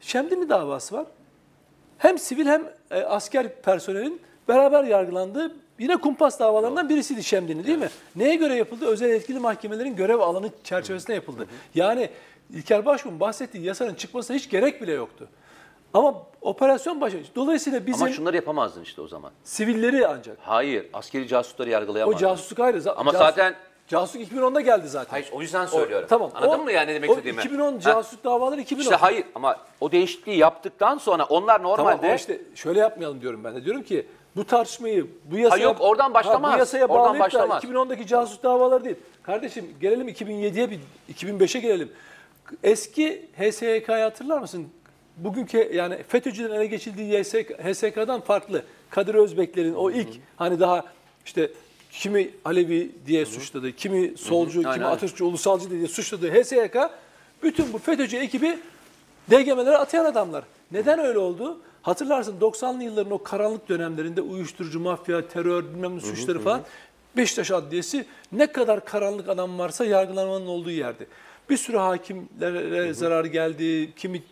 Şemdinli 0.00 0.48
davası 0.48 0.94
var. 0.94 1.06
Hem 1.98 2.18
sivil 2.18 2.46
hem 2.46 2.64
e, 2.90 3.02
asker 3.02 3.62
personelin 3.62 4.20
beraber 4.48 4.84
yargılandığı 4.84 5.56
yine 5.78 5.96
kumpas 5.96 6.40
davalarından 6.40 6.88
birisiydi 6.88 7.24
Şemdinli 7.24 7.66
değil 7.66 7.78
mi? 7.78 7.88
Neye 8.16 8.34
göre 8.34 8.54
yapıldı? 8.54 8.86
Özel 8.86 9.08
yetkili 9.08 9.38
mahkemelerin 9.38 9.96
görev 9.96 10.18
alanı 10.18 10.50
çerçevesinde 10.64 11.14
yapıldı. 11.14 11.46
Yani 11.74 12.10
İlker 12.54 12.86
Başbuğ'un 12.86 13.20
bahsettiği 13.20 13.64
yasanın 13.64 13.94
çıkmasına 13.94 14.36
hiç 14.36 14.50
gerek 14.50 14.82
bile 14.82 14.92
yoktu. 14.92 15.28
Ama 15.94 16.14
operasyon 16.40 17.00
başlamış. 17.00 17.28
Dolayısıyla 17.36 17.86
bizim 17.86 18.02
Ama 18.06 18.12
şunları 18.14 18.36
yapamazdın 18.36 18.82
işte 18.82 19.00
o 19.02 19.08
zaman. 19.08 19.30
sivilleri 19.44 20.06
ancak. 20.06 20.36
Hayır, 20.40 20.86
askeri 20.92 21.28
casusları 21.28 21.68
O 21.68 21.72
yargılayamazdın. 21.72 22.18
casusluk 22.18 22.60
ayrı. 22.60 22.92
Ama 22.96 23.10
casus- 23.12 23.18
zaten 23.18 23.54
Casusluk 23.88 24.22
2010'da 24.22 24.60
geldi 24.60 24.88
zaten. 24.88 25.10
hayır, 25.10 25.28
o 25.32 25.40
yüzden 25.42 25.66
söylüyorum. 25.66 26.04
O- 26.06 26.08
tamam. 26.08 26.30
Anladın 26.34 26.60
O- 26.60 26.64
mı 26.64 26.72
yani 26.72 26.90
ne 26.90 26.94
demek 26.94 27.10
o 27.10 27.12
istediğimi? 27.12 27.40
2010 27.40 27.72
Ha, 27.72 27.80
casusluk 27.80 28.24
davaları 28.24 28.60
2010. 28.60 28.82
İşte 28.82 28.96
hayır 28.96 29.24
ama 29.34 29.56
o 29.80 29.92
değişikliği 29.92 30.38
yaptıktan 30.38 30.98
sonra 30.98 31.24
onlar 31.24 31.56
Tamam 31.56 31.72
normalde 31.78 32.06
ama 32.06 32.14
işte 32.14 32.40
şöyle 32.54 32.80
yapmayalım 32.80 33.20
diyorum 33.20 33.44
ben 33.44 33.56
de. 33.56 33.64
Diyorum 33.64 33.82
ki 33.82 34.06
bu 34.36 34.44
tartışmayı 34.44 35.06
bu 35.24 35.36
yasaya... 35.38 35.62
yok, 35.64 35.76
oradan 35.80 36.14
başlamaz. 36.14 36.50
Ha, 36.52 36.54
bu 36.56 36.58
yasaya 36.58 36.86
Oradan 36.86 37.14
da 37.14 37.18
başlamaz. 37.18 37.64
2010'daki 37.64 38.06
casus 38.06 38.42
davaları 38.42 38.84
değil. 38.84 38.96
Kardeşim 39.22 39.74
gelelim 39.80 40.08
2007'ye, 40.08 40.70
bir 40.70 40.80
2005'e 41.14 41.60
gelelim. 41.60 41.92
Eski 42.62 43.26
HSYK'yı 43.38 44.02
hatırlar 44.02 44.38
mısın? 44.38 44.68
Bugünkü 45.16 45.70
yani 45.74 46.02
FETÖ'cülerin 46.08 46.54
ele 46.54 46.66
geçildiği 46.66 47.22
HSK'dan 47.22 48.20
farklı. 48.20 48.64
Kadir 48.90 49.14
Özbeklerin 49.14 49.74
o 49.74 49.90
ilk 49.90 50.08
hani 50.36 50.60
daha 50.60 50.84
işte 51.26 51.50
kimi 51.92 52.30
Alevi 52.44 52.90
diye 53.06 53.26
suçladı, 53.26 53.72
kimi 53.72 54.18
solcu, 54.18 54.58
Aynen, 54.58 54.72
kimi 54.72 54.84
aynen. 54.84 54.96
Atatürkçü, 54.96 55.24
ulusalcı 55.24 55.70
diye 55.70 55.88
suçladığı 55.88 56.30
HSYK 56.30 56.76
bütün 57.42 57.72
bu 57.72 57.78
FETÖ'cü 57.78 58.16
ekibi 58.16 58.58
DGM'lere 59.30 59.76
atayan 59.76 60.04
adamlar. 60.04 60.44
Neden 60.72 60.98
öyle 60.98 61.18
oldu? 61.18 61.60
Hatırlarsın 61.82 62.40
90'lı 62.40 62.82
yılların 62.82 63.12
o 63.12 63.22
karanlık 63.22 63.68
dönemlerinde 63.68 64.20
uyuşturucu, 64.20 64.80
mafya, 64.80 65.28
terör, 65.28 65.64
bilmem 65.64 65.96
ne 65.96 66.00
suçları 66.00 66.40
falan 66.40 66.62
Beşiktaş 67.16 67.50
Adliyesi 67.50 68.06
ne 68.32 68.46
kadar 68.46 68.84
karanlık 68.84 69.28
adam 69.28 69.58
varsa 69.58 69.84
yargılanmanın 69.84 70.46
olduğu 70.46 70.70
yerdi. 70.70 71.06
Bir 71.50 71.56
sürü 71.56 71.76
hakimlere 71.76 72.94
zarar 72.94 73.24
geldi, 73.24 73.92
kimi 73.96 74.22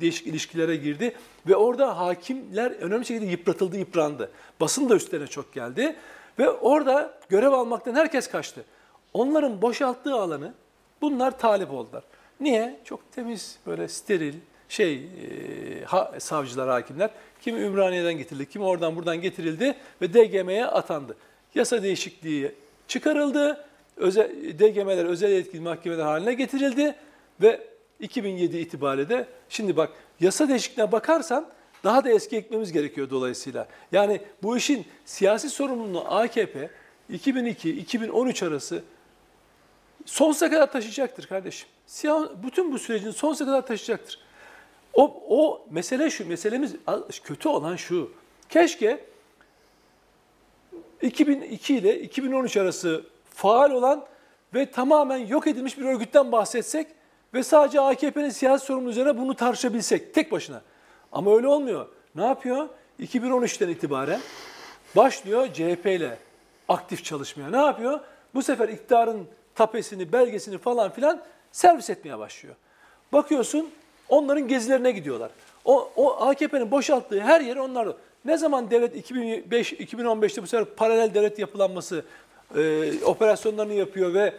değişik 0.00 0.26
ilişkilere 0.26 0.76
girdi 0.76 1.14
ve 1.46 1.56
orada 1.56 1.98
hakimler 1.98 2.70
önemli 2.70 3.06
şekilde 3.06 3.26
yıpratıldı, 3.26 3.76
yıprandı. 3.76 4.30
Basın 4.60 4.88
da 4.88 4.94
üstlerine 4.94 5.26
çok 5.26 5.54
geldi 5.54 5.96
ve 6.38 6.50
orada 6.50 7.18
görev 7.28 7.52
almaktan 7.52 7.94
herkes 7.94 8.30
kaçtı. 8.30 8.64
Onların 9.12 9.62
boşalttığı 9.62 10.14
alanı 10.14 10.52
bunlar 11.00 11.38
talip 11.38 11.70
oldular. 11.70 12.02
Niye? 12.40 12.80
Çok 12.84 13.12
temiz, 13.12 13.58
böyle 13.66 13.88
steril 13.88 14.34
şey 14.68 14.94
e, 14.94 15.84
ha, 15.84 16.12
savcılar, 16.18 16.68
hakimler. 16.68 17.10
Kimi 17.40 17.60
Ümraniye'den 17.60 18.18
getirildi, 18.18 18.48
kimi 18.48 18.64
oradan 18.64 18.96
buradan 18.96 19.20
getirildi 19.20 19.74
ve 20.02 20.14
DGM'ye 20.14 20.66
atandı. 20.66 21.16
Yasa 21.54 21.82
değişikliği 21.82 22.54
çıkarıldı. 22.88 23.64
Özel, 23.96 24.30
DGM'ler 24.58 25.04
özel 25.04 25.30
yetkili 25.30 25.60
mahkemeler 25.60 26.04
haline 26.04 26.34
getirildi 26.34 26.94
ve 27.42 27.60
2007 28.00 28.58
itibariyle 28.58 29.08
de 29.08 29.26
şimdi 29.48 29.76
bak 29.76 29.92
yasa 30.20 30.48
değişikliğine 30.48 30.92
bakarsan 30.92 31.48
daha 31.84 32.04
da 32.04 32.10
eski 32.10 32.36
ekmemiz 32.36 32.72
gerekiyor 32.72 33.10
dolayısıyla. 33.10 33.68
Yani 33.92 34.20
bu 34.42 34.56
işin 34.56 34.86
siyasi 35.04 35.50
sorumluluğunu 35.50 36.14
AKP 36.14 36.70
2002-2013 37.12 38.46
arası 38.46 38.82
sonsuza 40.04 40.50
kadar 40.50 40.72
taşıyacaktır 40.72 41.26
kardeşim. 41.26 41.68
Siyah, 41.86 42.28
bütün 42.42 42.72
bu 42.72 42.78
sürecin 42.78 43.10
sonsuza 43.10 43.44
kadar 43.44 43.66
taşıyacaktır. 43.66 44.18
O, 44.94 45.22
o 45.28 45.66
mesele 45.70 46.10
şu, 46.10 46.28
meselemiz 46.28 46.74
kötü 47.24 47.48
olan 47.48 47.76
şu. 47.76 48.12
Keşke 48.48 49.04
2002 51.02 51.76
ile 51.76 52.00
2013 52.00 52.56
arası 52.56 53.04
faal 53.34 53.70
olan 53.70 54.04
ve 54.54 54.70
tamamen 54.70 55.16
yok 55.16 55.46
edilmiş 55.46 55.78
bir 55.78 55.84
örgütten 55.84 56.32
bahsetsek 56.32 56.86
ve 57.34 57.42
sadece 57.42 57.80
AKP'nin 57.80 58.30
siyasi 58.30 58.66
sorumlu 58.66 58.90
üzerine 58.90 59.18
bunu 59.18 59.34
tartışabilsek 59.34 60.14
tek 60.14 60.32
başına. 60.32 60.62
Ama 61.12 61.36
öyle 61.36 61.48
olmuyor. 61.48 61.86
Ne 62.14 62.24
yapıyor? 62.24 62.68
2013'ten 63.00 63.68
itibaren 63.68 64.20
başlıyor 64.96 65.48
CHP 65.52 65.86
ile 65.86 66.18
aktif 66.68 67.04
çalışmaya. 67.04 67.50
Ne 67.50 67.66
yapıyor? 67.66 68.00
Bu 68.34 68.42
sefer 68.42 68.68
iktidarın 68.68 69.26
tapesini, 69.54 70.12
belgesini 70.12 70.58
falan 70.58 70.90
filan 70.90 71.22
servis 71.52 71.90
etmeye 71.90 72.18
başlıyor. 72.18 72.54
Bakıyorsun 73.12 73.70
onların 74.08 74.48
gezilerine 74.48 74.90
gidiyorlar. 74.90 75.30
O, 75.64 75.90
o 75.96 76.26
AKP'nin 76.26 76.70
boşalttığı 76.70 77.20
her 77.20 77.40
yeri 77.40 77.60
onlar 77.60 77.88
ne 78.24 78.38
zaman 78.38 78.70
devlet 78.70 78.96
2005 78.96 79.72
2015'te 79.72 80.42
bu 80.42 80.46
sefer 80.46 80.64
paralel 80.64 81.14
devlet 81.14 81.38
yapılanması 81.38 82.04
e, 82.56 82.92
operasyonlarını 83.04 83.74
yapıyor 83.74 84.14
ve 84.14 84.34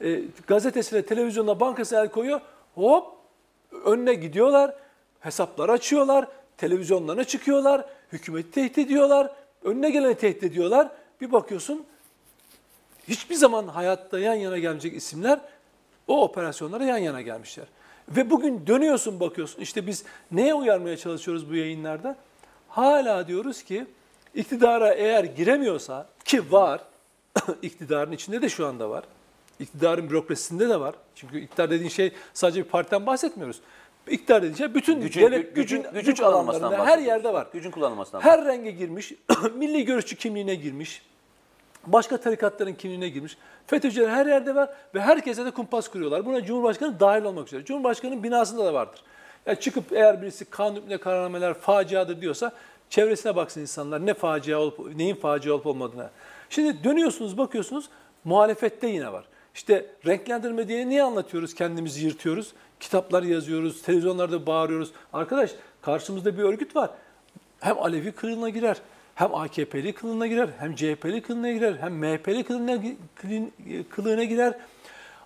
e, 0.00 0.20
gazetesine, 0.46 1.02
televizyonuna, 1.02 1.60
bankasına 1.60 2.00
el 2.00 2.08
koyuyor. 2.08 2.40
Hop 2.74 3.06
önüne 3.84 4.14
gidiyorlar, 4.14 4.74
hesaplar 5.20 5.68
açıyorlar, 5.68 6.28
televizyonlarına 6.56 7.24
çıkıyorlar, 7.24 7.84
hükümeti 8.12 8.50
tehdit 8.50 8.78
ediyorlar, 8.78 9.30
önüne 9.64 9.90
geleni 9.90 10.14
tehdit 10.14 10.44
ediyorlar. 10.44 10.88
Bir 11.20 11.32
bakıyorsun 11.32 11.86
hiçbir 13.08 13.34
zaman 13.34 13.68
hayatta 13.68 14.18
yan 14.18 14.34
yana 14.34 14.58
gelmeyecek 14.58 14.96
isimler 14.96 15.40
o 16.08 16.22
operasyonlara 16.22 16.84
yan 16.84 16.98
yana 16.98 17.20
gelmişler. 17.20 17.66
Ve 18.08 18.30
bugün 18.30 18.66
dönüyorsun 18.66 19.20
bakıyorsun 19.20 19.60
işte 19.62 19.86
biz 19.86 20.04
neye 20.32 20.54
uyarmaya 20.54 20.96
çalışıyoruz 20.96 21.50
bu 21.50 21.54
yayınlarda? 21.54 22.16
Hala 22.68 23.28
diyoruz 23.28 23.62
ki 23.62 23.86
iktidara 24.34 24.94
eğer 24.94 25.24
giremiyorsa 25.24 26.06
ki 26.24 26.52
var, 26.52 26.80
iktidarın 27.62 28.12
içinde 28.12 28.42
de 28.42 28.48
şu 28.48 28.66
anda 28.66 28.90
var. 28.90 29.04
İktidarın 29.60 30.10
bürokrasisinde 30.10 30.68
de 30.68 30.80
var. 30.80 30.94
Çünkü 31.14 31.40
iktidar 31.40 31.70
dediğin 31.70 31.90
şey 31.90 32.12
sadece 32.34 32.64
bir 32.64 32.68
partiden 32.68 33.06
bahsetmiyoruz. 33.06 33.60
İktidar 34.08 34.42
dediğin 34.42 34.54
şey 34.54 34.74
bütün 34.74 35.00
Gücün- 35.00 35.22
devlet 35.22 35.54
gücün- 35.54 35.76
gücün, 35.78 35.92
gücün 35.92 36.10
güç 36.10 36.20
alanlarında 36.20 36.86
her 36.86 36.98
yerde 36.98 37.32
var. 37.32 37.46
Gücün 37.52 37.70
kullanılmasından 37.70 38.20
Her 38.20 38.44
renge 38.44 38.70
girmiş, 38.70 39.12
milli 39.54 39.84
görüşçü 39.84 40.16
kimliğine 40.16 40.54
girmiş, 40.54 41.02
başka 41.86 42.16
tarikatların 42.16 42.74
kimliğine 42.74 43.08
girmiş. 43.08 43.36
FETÖ'cüler 43.66 44.08
her 44.08 44.26
yerde 44.26 44.54
var 44.54 44.70
ve 44.94 45.00
herkese 45.00 45.44
de 45.44 45.50
kumpas 45.50 45.88
kuruyorlar. 45.88 46.26
Buna 46.26 46.44
Cumhurbaşkanı 46.44 47.00
dahil 47.00 47.24
olmak 47.24 47.46
üzere. 47.46 47.64
Cumhurbaşkanının 47.64 48.22
binasında 48.22 48.64
da 48.64 48.74
vardır. 48.74 49.02
Yani 49.46 49.60
çıkıp 49.60 49.92
eğer 49.92 50.22
birisi 50.22 50.44
kanun 50.44 50.76
hükmüne 50.76 50.98
kararnameler 50.98 51.54
faciadır 51.54 52.20
diyorsa 52.20 52.52
çevresine 52.90 53.36
baksın 53.36 53.60
insanlar 53.60 54.06
ne 54.06 54.14
facia 54.14 54.58
olup 54.58 54.96
neyin 54.96 55.14
facia 55.14 55.52
olup 55.52 55.66
olmadığına. 55.66 56.10
Şimdi 56.50 56.84
dönüyorsunuz 56.84 57.38
bakıyorsunuz 57.38 57.88
muhalefette 58.24 58.86
yine 58.88 59.12
var. 59.12 59.24
İşte 59.54 59.86
renklendirme 60.06 60.68
diye 60.68 60.88
niye 60.88 61.02
anlatıyoruz 61.02 61.54
kendimizi 61.54 62.04
yırtıyoruz? 62.06 62.52
Kitaplar 62.80 63.22
yazıyoruz, 63.22 63.82
televizyonlarda 63.82 64.46
bağırıyoruz. 64.46 64.92
Arkadaş 65.12 65.50
karşımızda 65.82 66.38
bir 66.38 66.42
örgüt 66.42 66.76
var. 66.76 66.90
Hem 67.60 67.78
Alevi 67.78 68.12
kılığına 68.12 68.48
girer, 68.48 68.76
hem 69.14 69.34
AKP'li 69.34 69.92
kılığına 69.92 70.26
girer, 70.26 70.48
hem 70.58 70.74
CHP'li 70.74 71.22
kılığına 71.22 71.52
girer, 71.52 71.74
hem 71.80 71.94
MHP'li 71.98 72.44
kılığına, 72.44 72.82
kılığın- 73.14 73.50
kılığına 73.90 74.24
girer. 74.24 74.54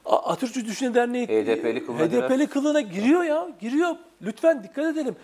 Atatürkçü 0.05 0.65
Düşünce 0.67 0.95
Derneği 0.95 1.27
HDP'li 1.27 1.87
kılığına 1.87 2.07
girer. 2.07 2.23
HDP'li 2.23 2.47
kılığına 2.47 2.81
giriyor 2.81 3.23
ya, 3.23 3.49
giriyor. 3.61 3.97
Lütfen 4.23 4.63
dikkat 4.65 4.85
edelim. 4.97 5.17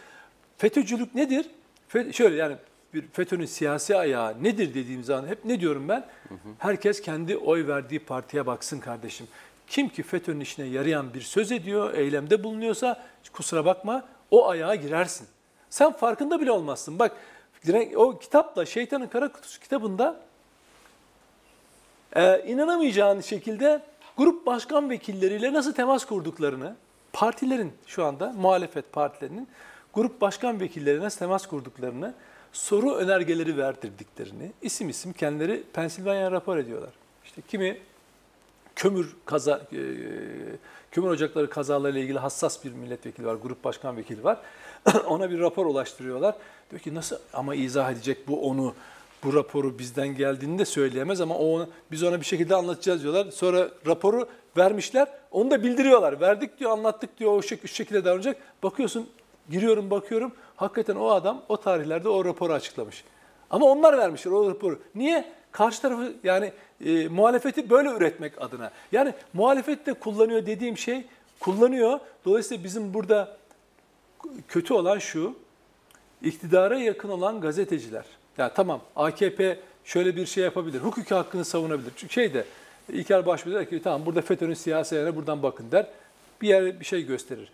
FETÖ'cülük 0.59 1.15
nedir? 1.15 1.47
Fe- 1.93 2.13
şöyle 2.13 2.37
yani 2.37 2.57
bir 2.97 3.09
FETÖ'nün 3.13 3.47
siyasi 3.47 3.97
ayağı 3.97 4.43
nedir 4.43 4.75
dediğim 4.75 5.05
zaman 5.05 5.29
hep 5.29 5.45
ne 5.45 5.61
diyorum 5.61 5.89
ben? 5.89 6.07
Herkes 6.59 7.01
kendi 7.01 7.37
oy 7.37 7.67
verdiği 7.67 7.99
partiye 7.99 8.47
baksın 8.47 8.81
kardeşim. 8.81 9.27
Kim 9.67 9.89
ki 9.89 10.03
FETÖ'nün 10.03 10.41
işine 10.41 10.67
yarayan 10.67 11.15
bir 11.15 11.21
söz 11.21 11.53
ediyor, 11.53 11.95
eylemde 11.95 12.45
bulunuyorsa 12.45 13.03
kusura 13.33 13.65
bakma 13.65 14.05
o 14.31 14.49
ayağa 14.49 14.75
girersin. 14.75 15.27
Sen 15.71 15.93
farkında 15.93 16.41
bile 16.41 16.51
olmazsın. 16.51 16.99
Bak 16.99 17.13
o 17.97 18.19
kitapla 18.19 18.67
Şeytanın 18.67 19.07
Kara 19.07 19.33
Kutusu 19.33 19.61
kitabında 19.61 20.21
e, 22.17 22.43
inanamayacağın 22.47 23.21
şekilde 23.21 23.83
grup 24.17 24.47
başkan 24.47 24.91
vekilleriyle 24.91 25.53
nasıl 25.53 25.73
temas 25.73 26.05
kurduklarını, 26.05 26.77
partilerin 27.13 27.73
şu 27.87 28.05
anda 28.05 28.33
muhalefet 28.33 28.93
partilerinin 28.93 29.49
grup 29.95 30.21
başkan 30.21 30.61
vekillerine 30.61 31.09
temas 31.09 31.47
kurduklarını, 31.47 32.15
soru 32.57 32.95
önergeleri 32.95 33.57
verdirdiklerini 33.57 34.53
isim 34.63 34.89
isim 34.89 35.13
kendileri 35.13 35.63
Pensilvanya 35.73 36.31
rapor 36.31 36.57
ediyorlar. 36.57 36.91
İşte 37.25 37.43
kimi 37.49 37.79
kömür 38.77 39.17
kaza 39.25 39.63
e, 39.73 39.81
kömür 40.91 41.09
ocakları 41.09 41.51
kazalarıyla 41.51 42.01
ilgili 42.01 42.19
hassas 42.19 42.65
bir 42.65 42.73
milletvekili 42.73 43.27
var, 43.27 43.35
grup 43.35 43.65
başkan 43.65 43.97
vekili 43.97 44.25
var. 44.25 44.39
Ona 45.07 45.31
bir 45.31 45.41
rapor 45.41 45.67
ulaştırıyorlar. 45.67 46.35
Diyor 46.71 46.83
ki 46.83 46.95
nasıl 46.95 47.17
ama 47.33 47.55
izah 47.55 47.93
edecek 47.93 48.29
bu 48.29 48.49
onu 48.49 48.75
bu 49.25 49.35
raporu 49.35 49.79
bizden 49.79 50.09
geldiğini 50.09 50.59
de 50.59 50.65
söyleyemez 50.65 51.21
ama 51.21 51.39
o 51.39 51.69
biz 51.91 52.03
ona 52.03 52.21
bir 52.21 52.27
şekilde 52.27 52.55
anlatacağız 52.55 53.03
diyorlar. 53.03 53.31
Sonra 53.31 53.69
raporu 53.87 54.29
vermişler. 54.57 55.09
Onu 55.31 55.51
da 55.51 55.63
bildiriyorlar. 55.63 56.21
Verdik 56.21 56.59
diyor, 56.59 56.71
anlattık 56.71 57.19
diyor. 57.19 57.33
O 57.33 57.43
şekilde 57.43 58.05
davranacak. 58.05 58.37
Bakıyorsun, 58.63 59.09
giriyorum 59.51 59.91
bakıyorum. 59.91 60.33
Hakikaten 60.57 60.97
o 60.97 61.09
adam 61.09 61.43
o 61.49 61.57
tarihlerde 61.57 62.09
o 62.09 62.25
raporu 62.25 62.53
açıklamış. 62.53 63.05
Ama 63.51 63.67
onlar 63.67 63.99
vermişler 63.99 64.33
o 64.33 64.51
raporu. 64.51 64.79
Niye? 64.95 65.33
Karşı 65.53 65.83
tarafı 65.83 66.13
yani 66.25 66.53
e, 66.85 67.09
muhalefeti 67.09 67.71
böyle 67.71 67.89
üretmek 67.89 68.43
adına. 68.43 68.71
Yani 68.93 69.15
muhalefet 69.33 69.87
de 69.87 69.95
kullanıyor 69.95 70.47
dediğim 70.47 70.79
şey 70.79 71.05
kullanıyor. 71.41 72.01
Dolayısıyla 72.25 72.65
bizim 72.65 72.95
burada 72.95 73.37
kötü 74.49 74.75
olan 74.75 74.99
şu, 74.99 75.35
iktidara 76.23 76.79
yakın 76.79 77.09
olan 77.09 77.41
gazeteciler. 77.41 78.05
Ya 78.39 78.55
tamam 78.55 78.81
AKP 78.97 79.59
şöyle 79.85 80.17
bir 80.17 80.27
şey 80.27 80.45
yapabilir, 80.45 80.81
hukuki 80.81 81.15
hakkını 81.15 81.45
savunabilir. 81.45 81.93
Çünkü 81.97 82.15
şeyde 82.15 82.45
İlker 82.93 83.27
Başbuğ 83.27 83.53
der 83.53 83.71
ki 83.71 83.83
tamam 83.83 84.07
burada 84.07 84.23
FETÖ'nün 84.23 84.57
ayağına 84.67 85.17
buradan 85.17 85.43
bakın 85.43 85.67
der. 85.73 85.87
Bir 86.43 86.49
yer 86.49 86.81
bir 86.81 86.85
şey 86.85 87.07
gösterir. 87.07 87.53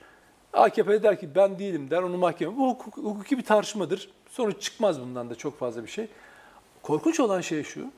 AKP 0.52 1.02
der 1.02 1.20
ki 1.20 1.28
ben 1.34 1.58
değilim 1.58 1.90
der 1.90 2.02
onu 2.02 2.16
mahkeme. 2.16 2.56
Bu 2.56 2.68
hukuk, 2.68 2.96
hukuki 2.96 3.38
bir 3.38 3.44
tartışmadır. 3.44 4.10
Sonuç 4.30 4.62
çıkmaz 4.62 5.00
bundan 5.00 5.30
da 5.30 5.34
çok 5.34 5.58
fazla 5.58 5.82
bir 5.82 5.88
şey. 5.88 6.06
Korkunç 6.82 7.20
olan 7.20 7.40
şey 7.40 7.62
şu. 7.62 7.90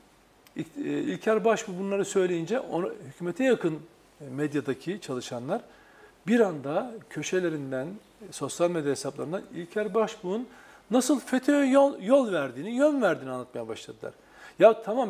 E, 0.57 0.63
İlker 0.83 1.45
Başbuğ 1.45 1.79
bunları 1.79 2.05
söyleyince 2.05 2.59
onu, 2.59 2.93
hükümete 3.07 3.43
yakın 3.43 3.79
medyadaki 4.19 5.01
çalışanlar 5.01 5.61
bir 6.27 6.39
anda 6.39 6.91
köşelerinden, 7.09 7.87
sosyal 8.31 8.69
medya 8.69 8.91
hesaplarından 8.91 9.41
İlker 9.55 9.93
Başbuğ'un 9.93 10.47
nasıl 10.91 11.19
FETÖ'ye 11.19 11.65
yol, 11.65 12.01
yol 12.01 12.31
verdiğini, 12.31 12.75
yön 12.75 13.01
verdiğini 13.01 13.31
anlatmaya 13.31 13.67
başladılar. 13.67 14.13
Ya 14.59 14.83
tamam 14.83 15.09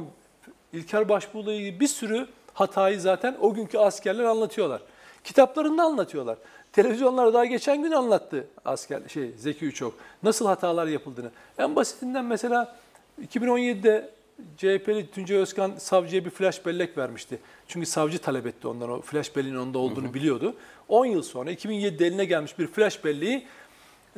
İlker 0.73 1.09
Başbuğ'la 1.09 1.53
ilgili 1.53 1.79
bir 1.79 1.87
sürü 1.87 2.27
hatayı 2.53 3.01
zaten 3.01 3.37
o 3.41 3.53
günkü 3.53 3.77
askerler 3.77 4.23
anlatıyorlar. 4.23 4.81
Kitaplarında 5.23 5.83
anlatıyorlar. 5.83 6.37
Televizyonlarda 6.75 7.33
daha 7.33 7.45
geçen 7.45 7.83
gün 7.83 7.91
anlattı 7.91 8.47
asker 8.65 9.01
şey 9.07 9.31
Zeki 9.37 9.65
Üçok 9.65 9.93
nasıl 10.23 10.45
hatalar 10.45 10.87
yapıldığını. 10.87 11.31
En 11.57 11.75
basitinden 11.75 12.25
mesela 12.25 12.75
2017'de 13.21 14.09
CHP'li 14.57 15.11
Tuncay 15.11 15.37
Özkan 15.37 15.73
savcıya 15.77 16.25
bir 16.25 16.29
flash 16.29 16.65
bellek 16.65 16.97
vermişti. 16.97 17.39
Çünkü 17.67 17.85
savcı 17.85 18.19
talep 18.19 18.45
etti 18.45 18.67
ondan 18.67 18.89
o 18.89 19.01
flash 19.01 19.35
belleğin 19.35 19.55
onda 19.55 19.79
olduğunu 19.79 20.13
biliyordu. 20.13 20.55
10 20.87 21.05
yıl 21.05 21.21
sonra 21.21 21.51
2007'de 21.51 22.07
eline 22.07 22.25
gelmiş 22.25 22.59
bir 22.59 22.67
flash 22.67 23.03
belleği 23.05 23.47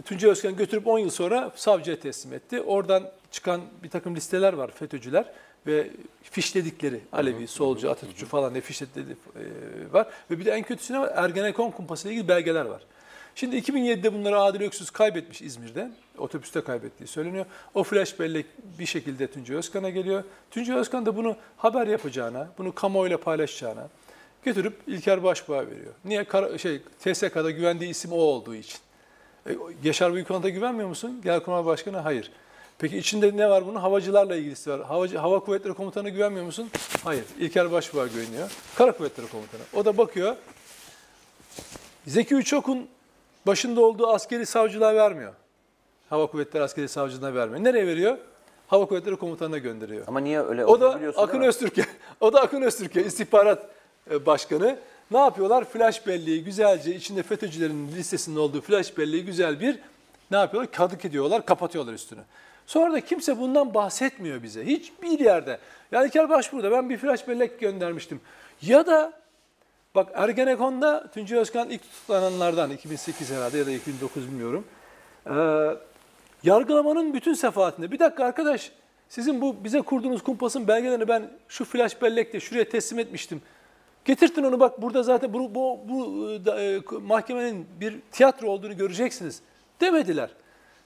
Tuncay 0.06 0.32
Özkan 0.32 0.56
götürüp 0.56 0.88
10 0.88 1.00
yıl 1.00 1.10
sonra 1.10 1.52
savcıya 1.56 2.00
teslim 2.00 2.34
etti. 2.34 2.62
Oradan 2.62 3.12
çıkan 3.32 3.62
bir 3.84 3.90
takım 3.90 4.16
listeler 4.16 4.54
var 4.54 4.72
FETÖ'cüler 4.72 5.26
ve 5.68 5.90
fişledikleri 6.24 7.00
Alevi, 7.12 7.48
solcu, 7.48 7.92
Atatürkçü 7.92 8.26
falan 8.26 8.54
diye 8.54 8.62
fişledikleri 8.62 9.06
e, 9.12 9.94
var. 9.94 10.08
Ve 10.32 10.40
bir 10.40 10.46
de 10.46 10.52
en 10.52 10.64
kötüsü 10.64 10.94
ne 10.94 11.00
var? 11.00 11.12
Ergenekon 11.16 11.72
kumpası 11.72 12.08
ile 12.08 12.14
ilgili 12.14 12.28
belgeler 12.28 12.66
var. 12.66 12.82
Şimdi 13.36 13.58
2007'de 13.58 14.14
bunları 14.14 14.40
Adil 14.40 14.62
Öksüz 14.62 14.90
kaybetmiş 14.90 15.42
İzmir'de. 15.42 15.92
Otobüste 16.18 16.62
kaybettiği 16.62 17.08
söyleniyor. 17.08 17.46
O 17.74 17.84
flash 17.84 18.20
bellek 18.20 18.46
bir 18.80 18.86
şekilde 18.86 19.28
Tuncay 19.32 19.58
Özkan'a 19.58 19.90
geliyor. 19.90 20.24
Tuncay 20.52 20.78
Özkan 20.78 21.06
da 21.06 21.16
bunu 21.16 21.36
haber 21.58 21.88
yapacağına, 21.88 22.48
bunu 22.58 22.76
kamuoyuyla 22.76 23.18
paylaşacağına 23.18 23.88
götürüp 24.44 24.74
İlker 24.88 25.24
Başbuğ'a 25.24 25.68
veriyor. 25.68 25.94
Niye? 26.06 26.24
Kara- 26.24 26.58
şey, 26.58 26.82
TSK'da 27.00 27.52
güvendiği 27.52 27.90
isim 27.90 28.12
o 28.12 28.16
olduğu 28.16 28.56
için. 28.56 28.80
E, 29.50 29.52
Yaşar 29.84 30.14
Büyükanıt'a 30.14 30.50
güvenmiyor 30.50 30.90
musun? 30.90 31.22
Genelkurmay 31.24 31.66
Başkanı 31.66 31.98
hayır. 31.98 32.32
Peki 32.80 32.98
içinde 32.98 33.38
ne 33.38 33.50
var 33.50 33.68
bunun? 33.68 33.80
Havacılarla 33.80 34.36
ilgisi 34.36 34.72
var. 34.72 34.84
Havacı, 34.84 35.18
Hava 35.18 35.40
Kuvvetleri 35.40 35.74
Komutanı 35.74 36.10
güvenmiyor 36.10 36.46
musun? 36.46 36.70
Hayır. 37.04 37.24
İlker 37.40 37.72
Başbuğ'a 37.72 38.08
güveniyor. 38.08 38.52
Kara 38.76 38.92
Kuvvetleri 38.92 39.28
Komutanı. 39.28 39.62
O 39.74 39.86
da 39.86 39.98
bakıyor. 39.98 40.36
Zeki 42.08 42.36
Uçok'un 42.36 42.88
başında 43.48 43.82
olduğu 43.82 44.08
askeri 44.08 44.46
savcılığa 44.46 44.96
vermiyor. 44.96 45.34
Hava 46.10 46.28
Kuvvetleri 46.28 46.64
Askeri 46.64 46.88
Savcılığına 46.88 47.36
vermiyor. 47.36 47.64
Nereye 47.64 47.88
veriyor? 47.88 48.18
Hava 48.68 48.86
Kuvvetleri 48.86 49.16
Komutanı'na 49.16 49.58
gönderiyor. 49.58 50.04
Ama 50.08 50.20
niye 50.20 50.42
öyle 50.42 50.66
O 50.66 50.82
da 50.82 51.00
Akın? 51.18 51.42
Öztürk'e. 51.42 51.86
O 52.20 52.34
da 52.34 52.42
Akın 52.42 52.62
Öztürk'e 52.62 53.04
istihbarat 53.06 53.68
e, 54.12 54.26
başkanı. 54.26 54.80
Ne 55.12 55.18
yapıyorlar? 55.18 55.66
Flash 55.66 56.08
belleği 56.08 56.44
güzelce 56.44 56.96
içinde 56.96 57.24
FETÖ'cülerin 57.24 57.88
listesinde 57.88 58.40
olduğu 58.40 58.62
flash 58.62 58.98
belleği 58.98 59.26
güzel 59.26 59.60
bir 59.60 59.80
ne 60.32 60.38
yapıyorlar? 60.38 60.72
Kadık 60.72 61.06
ediyorlar, 61.06 61.46
kapatıyorlar 61.46 61.94
üstünü. 61.94 62.22
Sonra 62.68 62.94
da 62.94 63.02
kimse 63.02 63.40
bundan 63.40 63.74
bahsetmiyor 63.74 64.44
bize. 64.44 64.66
Hiçbir 64.66 65.20
yerde. 65.20 65.60
Yani 65.92 66.08
İlker 66.08 66.30
Başbuğ'da 66.30 66.72
ben 66.72 66.90
bir 66.90 66.98
flash 66.98 67.28
bellek 67.28 67.60
göndermiştim. 67.60 68.22
Ya 68.62 68.86
da 68.88 69.14
bak 69.96 70.10
Ergenekon'da 70.14 71.12
Tuncay 71.12 71.40
Özkan 71.40 71.70
ilk 71.70 71.82
tutuklananlardan 71.82 72.72
2008 72.72 73.32
herhalde 73.32 73.58
ya 73.58 73.66
da 73.66 73.72
2009 73.72 74.28
bilmiyorum. 74.28 74.66
Ee, 75.28 75.34
yargılamanın 76.44 77.14
bütün 77.14 77.34
sefahatinde 77.34 77.92
bir 77.92 78.00
dakika 78.00 78.26
arkadaş 78.26 78.72
sizin 79.10 79.42
bu 79.42 79.64
bize 79.64 79.82
kurduğunuz 79.82 80.24
kumpasın 80.24 80.68
belgelerini 80.68 81.08
ben 81.08 81.30
şu 81.48 81.66
flash 81.66 82.02
bellekte 82.02 82.40
şuraya 82.40 82.70
teslim 82.70 83.00
etmiştim. 83.00 83.42
Getirtin 84.06 84.44
onu 84.44 84.60
bak 84.60 84.82
burada 84.82 85.04
zaten 85.04 85.34
bu, 85.34 85.56
bu, 85.56 85.80
bu 85.90 86.30
e, 86.32 86.46
da, 86.46 86.62
e, 86.62 86.82
mahkemenin 87.02 87.68
bir 87.80 88.00
tiyatro 88.12 88.48
olduğunu 88.48 88.78
göreceksiniz 88.78 89.42
demediler. 89.82 90.30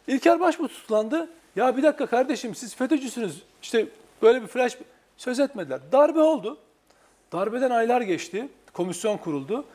İlker 0.07 0.39
Başbuğ 0.39 0.67
tutuklandı. 0.67 1.29
Ya 1.55 1.77
bir 1.77 1.83
dakika 1.83 2.05
kardeşim 2.05 2.55
siz 2.55 2.75
FETÖ'cüsünüz. 2.75 3.43
İşte 3.61 3.87
böyle 4.21 4.41
bir 4.41 4.47
flash 4.47 4.77
söz 5.17 5.39
etmediler. 5.39 5.79
Darbe 5.91 6.19
oldu. 6.19 6.57
Darbeden 7.31 7.69
aylar 7.69 8.01
geçti. 8.01 8.47
Komisyon 8.73 9.17
kuruldu. 9.17 9.65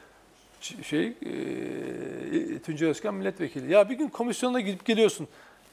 Şey, 0.60 1.06
e, 1.06 2.58
Tuncay 2.66 2.88
Özkan 2.88 3.14
milletvekili. 3.14 3.72
Ya 3.72 3.90
bir 3.90 3.94
gün 3.94 4.08
komisyona 4.08 4.60
gidip 4.60 4.84
geliyorsun. 4.84 5.28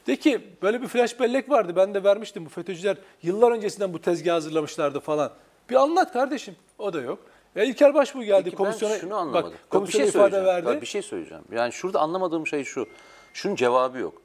De 0.07 0.15
ki 0.15 0.41
böyle 0.61 0.81
bir 0.81 0.87
flash 0.87 1.19
bellek 1.19 1.49
vardı. 1.49 1.73
Ben 1.75 1.93
de 1.93 2.03
vermiştim 2.03 2.45
bu 2.45 2.49
FETÖ'cüler. 2.49 2.97
Yıllar 3.23 3.51
öncesinden 3.51 3.93
bu 3.93 4.01
tezgahı 4.01 4.33
hazırlamışlardı 4.33 4.99
falan. 4.99 5.31
Bir 5.69 5.75
anlat 5.75 6.13
kardeşim. 6.13 6.55
O 6.79 6.93
da 6.93 7.01
yok. 7.01 7.19
Ya 7.55 7.63
İlker 7.63 7.93
Başbuğ 7.93 8.23
geldi 8.23 8.43
Peki 8.43 8.55
komisyona. 8.55 8.93
ben 8.93 8.99
şunu 8.99 9.15
anlamadım. 9.15 9.51
Bak 9.51 9.69
komisyona 9.69 10.05
ifade 10.05 10.19
söyleyeceğim. 10.31 10.45
verdi. 10.45 10.65
Bak, 10.65 10.81
bir 10.81 10.87
şey 10.87 11.01
söyleyeceğim. 11.01 11.43
Yani 11.51 11.73
şurada 11.73 11.99
anlamadığım 11.99 12.47
şey 12.47 12.63
şu. 12.63 12.87
Şunun 13.33 13.55
cevabı 13.55 13.97
yok. 13.97 14.21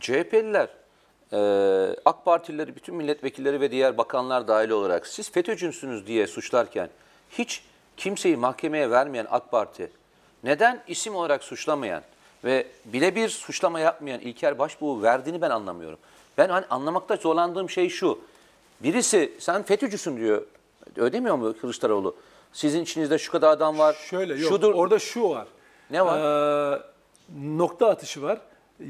CHP'liler, 0.00 0.68
e, 1.34 1.38
AK 2.04 2.24
Partilileri, 2.24 2.76
bütün 2.76 2.94
milletvekilleri 2.94 3.60
ve 3.60 3.70
diğer 3.70 3.98
bakanlar 3.98 4.48
dahil 4.48 4.70
olarak 4.70 5.06
siz 5.06 5.30
FETÖ'cüsünüz 5.30 6.06
diye 6.06 6.26
suçlarken 6.26 6.88
hiç 7.30 7.64
kimseyi 7.96 8.36
mahkemeye 8.36 8.90
vermeyen 8.90 9.26
AK 9.30 9.50
Parti 9.50 9.90
neden 10.44 10.82
isim 10.88 11.16
olarak 11.16 11.44
suçlamayan 11.44 12.02
ve 12.44 12.66
birebir 12.84 13.28
suçlama 13.28 13.80
yapmayan 13.80 14.20
İlker 14.20 14.58
Başbuğ'u 14.58 15.02
verdiğini 15.02 15.40
ben 15.40 15.50
anlamıyorum. 15.50 15.98
Ben 16.38 16.48
hani 16.48 16.66
anlamakta 16.70 17.16
zorlandığım 17.16 17.70
şey 17.70 17.88
şu. 17.88 18.18
Birisi 18.80 19.32
sen 19.38 19.62
FETÖ'cüsün 19.62 20.16
diyor. 20.16 20.42
Öyle 20.96 21.12
demiyor 21.12 21.36
mu 21.36 21.54
Kılıçdaroğlu? 21.60 22.16
Sizin 22.52 22.82
içinizde 22.82 23.18
şu 23.18 23.32
kadar 23.32 23.48
adam 23.48 23.78
var. 23.78 23.96
Şöyle 24.10 24.34
yok. 24.34 24.48
Şudur. 24.48 24.74
Orada 24.74 24.98
şu 24.98 25.30
var. 25.30 25.46
Ne 25.90 26.06
var? 26.06 26.18
Ee, 26.74 26.82
nokta 27.38 27.88
atışı 27.88 28.22
var. 28.22 28.40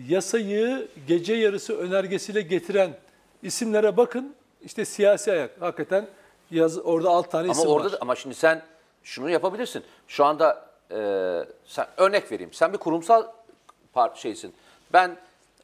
Yasayı 0.08 0.88
gece 1.06 1.34
yarısı 1.34 1.78
önergesiyle 1.78 2.40
getiren 2.42 2.90
isimlere 3.42 3.96
bakın. 3.96 4.34
İşte 4.62 4.84
siyasi 4.84 5.32
ayak. 5.32 5.50
Hakikaten 5.60 6.06
yaz, 6.50 6.78
orada 6.78 7.08
alt 7.10 7.30
tane 7.30 7.44
Ama 7.44 7.52
isim 7.52 7.66
orada 7.70 7.92
var. 7.92 7.98
ama 8.00 8.14
şimdi 8.16 8.34
sen 8.34 8.62
şunu 9.02 9.30
yapabilirsin. 9.30 9.84
Şu 10.08 10.24
anda 10.24 10.66
e, 10.90 10.96
sen 11.66 11.86
örnek 11.96 12.32
vereyim. 12.32 12.52
Sen 12.52 12.72
bir 12.72 12.78
kurumsal 12.78 13.26
part 13.92 14.16
şeysin. 14.16 14.54
Ben 14.92 15.16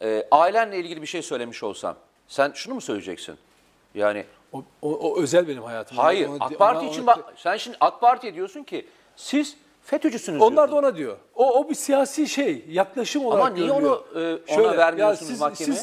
e, 0.02 0.26
ailenle 0.30 0.78
ilgili 0.78 1.02
bir 1.02 1.06
şey 1.06 1.22
söylemiş 1.22 1.62
olsam 1.62 1.96
sen 2.28 2.52
şunu 2.54 2.74
mu 2.74 2.80
söyleyeceksin? 2.80 3.36
Yani 3.94 4.24
O, 4.52 4.64
o, 4.82 4.90
o 4.94 5.22
özel 5.22 5.48
benim 5.48 5.62
hayatım. 5.62 5.98
hayır 5.98 6.28
Onu- 6.28 6.36
AK 6.40 6.58
Parti 6.58 6.80
ona- 6.80 6.90
için 6.90 7.02
ona- 7.02 7.06
bak 7.06 7.32
sen 7.36 7.56
şimdi 7.56 7.76
AK 7.80 8.00
Parti'ye 8.00 8.34
diyorsun 8.34 8.62
ki 8.62 8.86
siz 9.16 9.56
FETÖ'cüsünüz 9.84 10.42
Onlar 10.42 10.68
da 10.68 10.72
diyorsun. 10.72 10.88
ona 10.88 10.96
diyor. 10.96 11.16
O, 11.34 11.60
o 11.60 11.68
bir 11.70 11.74
siyasi 11.74 12.28
şey, 12.28 12.64
yaklaşım 12.68 13.26
olarak 13.26 13.54
niye 13.54 13.66
görülüyor. 13.66 14.02
onu, 14.14 14.20
e, 14.22 14.60
ona 14.60 14.76
vermiyorsunuz 14.76 15.40
mahkemeye? 15.40 15.80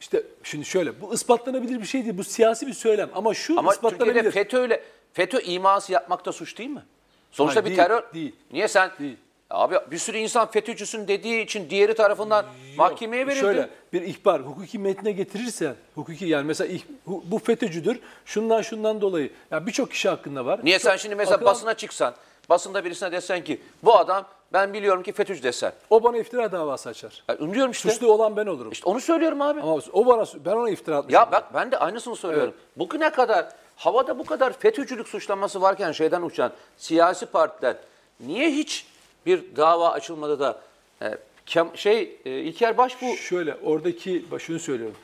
işte 0.00 0.22
şimdi 0.42 0.64
şöyle, 0.64 1.00
bu 1.00 1.14
ispatlanabilir 1.14 1.80
bir 1.80 1.86
şey 1.86 2.04
değil. 2.04 2.18
Bu 2.18 2.24
siyasi 2.24 2.66
bir 2.66 2.72
söylem. 2.72 3.10
Ama 3.14 3.34
şu 3.34 3.58
Ama 3.58 3.72
ispatlanabilir. 3.72 4.22
Türkiye'de 4.22 4.30
FETÖ'yle 4.30 4.82
FETÖ 5.12 5.40
iması 5.40 5.92
yapmakta 5.92 6.32
suç 6.32 6.58
değil 6.58 6.70
mi? 6.70 6.82
Sonuçta 7.30 7.60
Hayır, 7.62 7.72
bir 7.72 7.76
değil, 7.78 7.88
terör. 7.88 8.02
değil. 8.14 8.36
Niye 8.52 8.68
sen 8.68 8.90
Değil. 8.98 9.16
Abi 9.50 9.74
bir 9.90 9.98
sürü 9.98 10.18
insan 10.18 10.50
FETÖ'cüsün 10.50 11.08
dediği 11.08 11.44
için 11.44 11.70
diğeri 11.70 11.94
tarafından 11.94 12.44
mahkemeye 12.76 13.26
verildi. 13.26 13.40
Şöyle 13.40 13.68
bir 13.92 14.02
ihbar 14.02 14.40
hukuki 14.42 14.78
metne 14.78 15.12
getirirsen 15.12 15.74
hukuki 15.94 16.26
yani 16.26 16.44
mesela 16.46 16.74
bu 17.06 17.38
FETÖ'cüdür 17.38 18.00
şundan 18.24 18.62
şundan 18.62 19.00
dolayı 19.00 19.30
ya 19.50 19.66
birçok 19.66 19.90
kişi 19.90 20.08
hakkında 20.08 20.46
var. 20.46 20.60
Niye 20.64 20.78
Çok 20.78 20.90
sen 20.90 20.96
şimdi 20.96 21.14
mesela 21.14 21.36
akıl- 21.36 21.44
basına 21.44 21.74
çıksan, 21.74 22.14
basında 22.48 22.84
birisine 22.84 23.12
desen 23.12 23.44
ki 23.44 23.60
bu 23.82 23.96
adam 23.96 24.26
ben 24.52 24.72
biliyorum 24.72 25.02
ki 25.02 25.12
FETÖ'cü 25.12 25.42
desen. 25.42 25.72
o 25.90 26.02
bana 26.02 26.16
iftira 26.16 26.52
davası 26.52 26.88
açar. 26.88 27.24
Yani 27.28 27.54
diyorum 27.54 27.70
işte. 27.70 27.90
Suçlu 27.90 28.12
olan 28.12 28.36
ben 28.36 28.46
olurum. 28.46 28.72
İşte 28.72 28.90
onu 28.90 29.00
söylüyorum 29.00 29.40
abi. 29.42 29.60
Ama 29.60 29.78
o 29.92 30.06
bana 30.06 30.24
ben 30.44 30.52
ona 30.52 30.70
iftira 30.70 30.96
atmışım. 30.96 31.20
Ya 31.20 31.32
bak 31.32 31.54
ben 31.54 31.72
de 31.72 31.78
aynısını 31.78 32.16
söylüyorum. 32.16 32.54
Bugüne 32.76 33.10
kadar 33.10 33.48
havada 33.76 34.18
bu 34.18 34.24
kadar 34.24 34.52
FETÖ'cülük 34.52 35.08
suçlaması 35.08 35.60
varken 35.60 35.92
şeyden 35.92 36.22
uçan 36.22 36.52
siyasi 36.76 37.26
partiler 37.26 37.76
niye 38.20 38.50
hiç 38.50 38.86
bir 39.26 39.56
dava 39.56 39.90
açılmadı 39.90 40.40
da 40.40 40.60
e, 41.02 41.18
Kem- 41.46 41.76
şey 41.76 42.16
e, 42.24 42.30
İlker 42.30 42.78
Başbuğ 42.78 43.16
Şöyle 43.16 43.56
oradaki 43.64 44.30
bak 44.30 44.40
şunu 44.40 44.58
söylüyorum. 44.58 44.96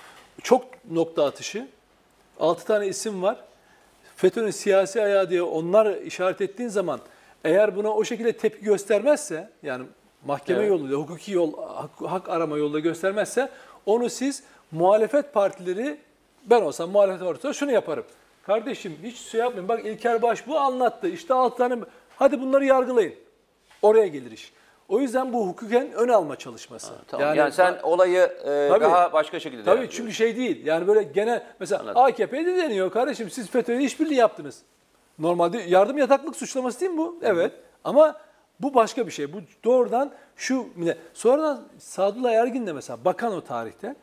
Çok 0.43 0.65
nokta 0.91 1.25
atışı. 1.25 1.69
6 2.41 2.65
tane 2.65 2.87
isim 2.87 3.23
var. 3.23 3.37
FETÖ'nün 4.17 4.51
siyasi 4.51 5.03
ayağı 5.03 5.31
diye 5.31 5.43
onlar 5.43 5.97
işaret 5.97 6.41
ettiğin 6.41 6.69
zaman 6.69 7.01
eğer 7.45 7.77
buna 7.77 7.91
o 7.95 8.05
şekilde 8.05 8.33
tepki 8.33 8.65
göstermezse 8.65 9.51
yani 9.63 9.85
mahkeme 10.25 10.59
Evet. 10.59 10.69
yoluyla, 10.71 10.97
hukuki 10.97 11.33
yol, 11.33 11.53
hak, 11.75 11.91
hak 12.07 12.29
arama 12.29 12.59
yoluyla 12.59 12.79
göstermezse 12.81 13.49
onu 13.87 14.11
siz 14.11 14.43
muhalefet 14.71 15.35
partileri 15.35 15.99
ben 16.45 16.63
olsam 16.63 16.91
muhalefet 16.91 17.21
partisi 17.21 17.55
şunu 17.55 17.73
yaparım. 17.73 18.05
Kardeşim 18.43 18.97
hiç 19.03 19.19
şey 19.19 19.41
yapmayın. 19.41 19.69
Bak 19.69 19.85
İlker 19.87 20.23
Başbuğ 20.23 20.59
anlattı. 20.59 21.09
İşte 21.09 21.35
6 21.35 21.57
tane 21.57 21.77
hadi 22.17 22.41
bunları 22.41 22.65
yargılayın. 22.65 23.15
Oraya 23.83 24.07
gelir 24.07 24.31
iş. 24.31 24.53
O 24.89 25.01
yüzden 25.01 25.33
bu 25.33 25.47
hukuken 25.49 25.93
ön 25.93 26.09
alma 26.09 26.37
çalışması. 26.37 26.93
Tamam. 27.09 27.35
Yani, 27.35 27.53
sen 27.53 27.75
ba- 27.75 27.83
olayı 27.83 28.21
e, 28.21 28.69
Tabii. 28.69 28.85
daha 28.85 29.13
başka 29.13 29.41
şekilde 29.41 29.65
Tabii 29.65 29.91
çünkü 29.91 30.13
şey 30.13 30.37
değil. 30.37 30.67
Yani 30.67 30.87
böyle 30.87 31.03
genel 31.03 31.45
mesela 31.61 31.81
Anladım. 31.81 32.03
AKP'de 32.03 32.57
deniyor 32.57 32.91
kardeşim 32.91 33.31
siz 33.31 33.51
FETÖ'yle 33.51 33.85
işbirliği 33.85 34.15
yaptınız. 34.15 34.63
Normalde 35.19 35.59
yardım 35.59 35.99
yataklık 35.99 36.37
suçlaması 36.37 36.81
değil 36.81 36.93
mi 36.93 36.99
bu? 36.99 37.19
Evet. 37.23 37.53
Ama 37.85 38.17
bu 38.61 38.75
başka 38.75 39.07
bir 39.07 39.13
şey. 39.13 39.33
Bu 39.33 39.41
doğrudan 39.65 40.13
şu 40.37 40.69
sonradan 41.15 41.63
Sadullah 41.79 42.33
Ergin 42.33 42.67
de 42.67 42.73
mesela 42.73 43.05
bakan 43.05 43.33
o 43.33 43.41
tarihte 43.41 43.97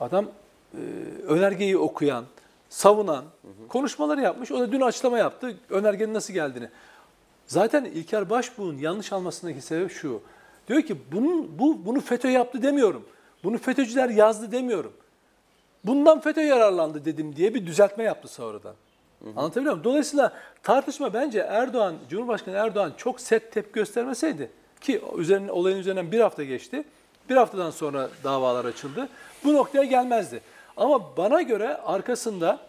adam 0.00 0.26
e, 0.74 0.78
önergeyi 1.26 1.78
okuyan, 1.78 2.24
savunan 2.68 3.24
konuşmaları 3.68 4.20
yapmış. 4.20 4.52
O 4.52 4.60
da 4.60 4.72
dün 4.72 4.80
açıklama 4.80 5.18
yaptı 5.18 5.56
önergenin 5.70 6.14
nasıl 6.14 6.34
geldiğini. 6.34 6.68
Zaten 7.46 7.84
İlker 7.84 8.30
Başbuğ'un 8.30 8.78
yanlış 8.78 9.12
almasındaki 9.12 9.60
sebep 9.60 9.92
şu. 9.92 10.22
Diyor 10.68 10.82
ki 10.82 10.96
bunun, 11.12 11.58
bu, 11.58 11.86
bunu 11.86 12.00
FETÖ 12.00 12.28
yaptı 12.28 12.62
demiyorum. 12.62 13.04
Bunu 13.44 13.58
FETÖ'cüler 13.58 14.08
yazdı 14.08 14.52
demiyorum. 14.52 14.92
Bundan 15.84 16.20
FETÖ 16.20 16.40
yararlandı 16.40 17.04
dedim 17.04 17.36
diye 17.36 17.54
bir 17.54 17.66
düzeltme 17.66 18.04
yaptı 18.04 18.28
sonradan. 18.28 18.74
Anlatabiliyor 19.36 19.72
muyum? 19.72 19.84
Dolayısıyla 19.84 20.32
tartışma 20.62 21.14
bence 21.14 21.38
Erdoğan, 21.38 21.94
Cumhurbaşkanı 22.10 22.54
Erdoğan 22.54 22.92
çok 22.96 23.20
set 23.20 23.52
tepki 23.52 23.72
göstermeseydi 23.72 24.50
ki 24.80 25.02
üzerine, 25.16 25.52
olayın 25.52 25.78
üzerinden 25.78 26.12
bir 26.12 26.20
hafta 26.20 26.44
geçti. 26.44 26.84
Bir 27.28 27.36
haftadan 27.36 27.70
sonra 27.70 28.08
davalar 28.24 28.64
açıldı. 28.64 29.08
Bu 29.44 29.54
noktaya 29.54 29.84
gelmezdi. 29.84 30.40
Ama 30.76 31.16
bana 31.16 31.42
göre 31.42 31.76
arkasında 31.76 32.60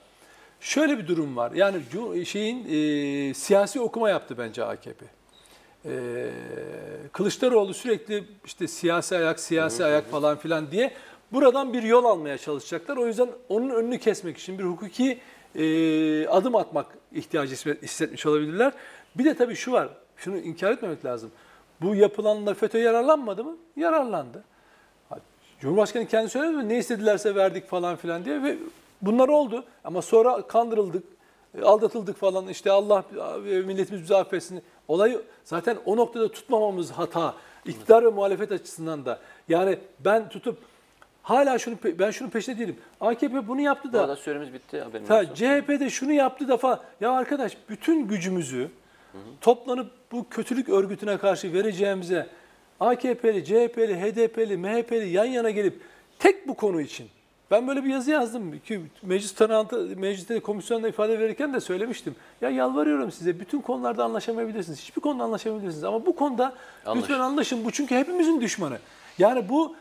şöyle 0.60 0.98
bir 0.98 1.08
durum 1.08 1.38
var. 1.38 1.52
Yani 1.52 1.82
şeyin 2.26 2.66
e, 2.70 3.34
siyasi 3.34 3.82
okuma 3.82 4.10
yaptı 4.10 4.38
bence 4.38 4.66
AKP. 4.66 5.06
Ee, 5.86 6.30
Kılıçdaroğlu 7.12 7.74
sürekli 7.74 8.24
işte 8.46 8.68
siyasi 8.68 9.18
ayak, 9.18 9.40
siyasi 9.40 9.86
ayak 9.86 10.12
falan 10.12 10.38
filan 10.38 10.72
diye 10.72 10.94
buradan 11.32 11.74
bir 11.74 11.84
yol 11.84 12.06
almaya 12.06 12.38
çalışacaklar. 12.38 12.98
O 12.98 13.08
yüzden 13.08 13.30
onun 13.50 13.70
önünü 13.70 14.00
kesmek 14.00 14.38
için 14.38 14.60
bir 14.60 14.64
hukuki 14.64 15.20
e, 15.56 16.28
adım 16.28 16.56
atmak 16.56 16.86
ihtiyacı 17.12 17.54
hisset- 17.56 17.82
hissetmiş 17.82 18.26
olabilirler. 18.26 18.74
Bir 19.16 19.26
de 19.26 19.34
tabii 19.34 19.56
şu 19.56 19.72
var, 19.72 19.90
şunu 20.18 20.38
inkar 20.38 20.72
etmemek 20.72 21.06
lazım. 21.06 21.32
Bu 21.82 21.96
yapılanlar 21.96 22.56
FETÖ 22.56 22.80
yararlanmadı 22.80 23.44
mı? 23.44 23.58
Yararlandı. 23.76 24.44
Cumhurbaşkanı 25.60 26.06
kendi 26.08 26.30
söyledi 26.30 26.58
mi? 26.58 26.70
Ne 26.70 26.78
istedilerse 26.78 27.36
verdik 27.36 27.68
falan 27.68 27.96
filan 27.96 28.26
diye 28.26 28.44
ve 28.44 28.58
bunlar 29.02 29.28
oldu. 29.30 29.64
Ama 29.84 30.02
sonra 30.02 30.48
kandırıldık, 30.48 31.04
e, 31.58 31.62
aldatıldık 31.62 32.18
falan. 32.18 32.48
İşte 32.48 32.72
Allah 32.72 33.04
e, 33.50 33.60
milletimiz 33.60 34.04
bizi 34.04 34.16
affetsin. 34.16 34.62
Olayı 34.88 35.22
zaten 35.44 35.78
o 35.86 35.98
noktada 35.98 36.32
tutmamamız 36.32 36.92
hata. 36.92 37.36
İktidar 37.66 38.06
ve 38.06 38.10
muhalefet 38.10 38.52
açısından 38.52 39.06
da. 39.06 39.20
Yani 39.50 39.80
ben 40.00 40.30
tutup 40.30 40.58
hala 41.30 41.60
şunu 41.60 41.76
ben 42.00 42.12
şunun 42.12 42.30
peşinde 42.30 42.60
değilim. 42.60 42.78
AKP 43.02 43.48
bunu 43.48 43.62
yaptı 43.62 43.90
Bu 43.90 43.94
da 43.94 44.02
arada 44.02 44.16
süremiz 44.16 44.54
bitti. 44.54 44.84
Ta, 45.08 45.20
olsun. 45.22 45.34
CHP'de 45.34 45.90
şunu 45.90 46.12
yaptı 46.12 46.48
da 46.48 46.58
falan. 46.58 46.80
Ya 47.02 47.12
arkadaş 47.12 47.58
bütün 47.70 48.08
gücümüzü 48.08 48.70
toplanıp 49.42 49.92
bu 50.12 50.30
kötülük 50.30 50.70
örgütüne 50.70 51.18
karşı 51.18 51.54
vereceğimize 51.54 52.28
AKP'li, 52.80 53.46
CHP'li, 53.46 54.02
HDP'li, 54.02 54.58
MHP'li 54.58 55.10
yan 55.10 55.26
yana 55.26 55.50
gelip 55.50 55.82
tek 56.20 56.48
bu 56.48 56.54
konu 56.54 56.82
için 56.82 57.08
ben 57.52 57.68
böyle 57.68 57.84
bir 57.84 57.90
yazı 57.90 58.12
yazdım 58.12 58.60
ki 58.60 58.82
meclis 59.04 59.34
tanıntı, 59.34 59.78
mecliste 59.98 60.40
komisyonda 60.40 60.88
ifade 60.88 61.20
verirken 61.20 61.54
de 61.54 61.60
söylemiştim. 61.60 62.16
Ya 62.42 62.50
yalvarıyorum 62.50 63.12
size 63.12 63.40
bütün 63.40 63.62
konularda 63.62 64.04
anlaşamayabilirsiniz. 64.04 64.80
Hiçbir 64.82 65.02
konuda 65.02 65.24
anlaşamayabilirsiniz 65.24 65.84
ama 65.84 66.06
bu 66.06 66.16
konuda 66.16 66.54
Anlaşın. 66.86 67.02
lütfen 67.02 67.20
anlaşın. 67.20 67.66
Bu 67.66 67.72
çünkü 67.72 67.96
hepimizin 67.96 68.42
düşmanı. 68.42 68.78
Yani 69.18 69.50
bu 69.50 69.76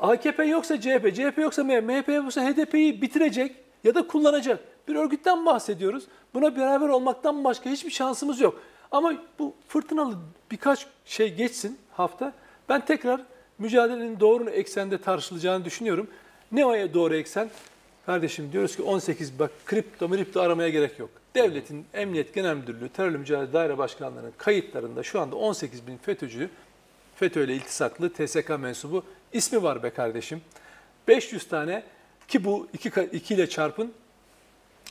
AKP 0.00 0.44
yoksa 0.44 0.80
CHP, 0.80 1.14
CHP 1.14 1.38
yoksa 1.38 1.64
MHP, 1.64 1.82
MHP 1.82 2.08
yoksa 2.08 2.42
HDP'yi 2.42 3.02
bitirecek 3.02 3.56
ya 3.84 3.94
da 3.94 4.06
kullanacak 4.06 4.60
bir 4.88 4.94
örgütten 4.94 5.46
bahsediyoruz. 5.46 6.04
Buna 6.34 6.56
beraber 6.56 6.88
olmaktan 6.88 7.44
başka 7.44 7.70
hiçbir 7.70 7.90
şansımız 7.90 8.40
yok. 8.40 8.60
Ama 8.90 9.14
bu 9.38 9.54
fırtınalı 9.68 10.14
birkaç 10.50 10.86
şey 11.04 11.34
geçsin 11.34 11.78
hafta. 11.92 12.32
Ben 12.68 12.84
tekrar 12.84 13.20
mücadelenin 13.58 14.20
doğru 14.20 14.50
eksende 14.50 14.98
tartışılacağını 14.98 15.64
düşünüyorum. 15.64 16.10
Ne 16.52 16.66
o 16.66 16.94
doğru 16.94 17.14
eksen? 17.16 17.50
Kardeşim 18.06 18.52
diyoruz 18.52 18.76
ki 18.76 18.82
18 18.82 19.38
bak 19.38 19.50
kripto 19.66 20.08
mripto 20.08 20.40
aramaya 20.40 20.68
gerek 20.68 20.98
yok. 20.98 21.10
Devletin 21.34 21.86
Emniyet 21.94 22.34
Genel 22.34 22.56
Müdürlüğü 22.56 22.88
Terörle 22.88 23.18
Mücadele 23.18 23.52
Daire 23.52 23.78
Başkanlığı'nın 23.78 24.32
kayıtlarında 24.38 25.02
şu 25.02 25.20
anda 25.20 25.36
18 25.36 25.86
bin 25.86 25.96
FETÖ'cü 25.96 26.50
FETÖ 27.14 27.44
ile 27.44 27.54
iltisaklı 27.54 28.12
TSK 28.12 28.48
mensubu 28.58 29.04
ismi 29.32 29.62
var 29.62 29.82
be 29.82 29.90
kardeşim. 29.90 30.40
500 31.08 31.48
tane 31.48 31.82
ki 32.28 32.44
bu 32.44 32.68
2 32.72 32.88
iki, 32.88 33.00
iki 33.00 33.34
ile 33.34 33.48
çarpın 33.48 33.92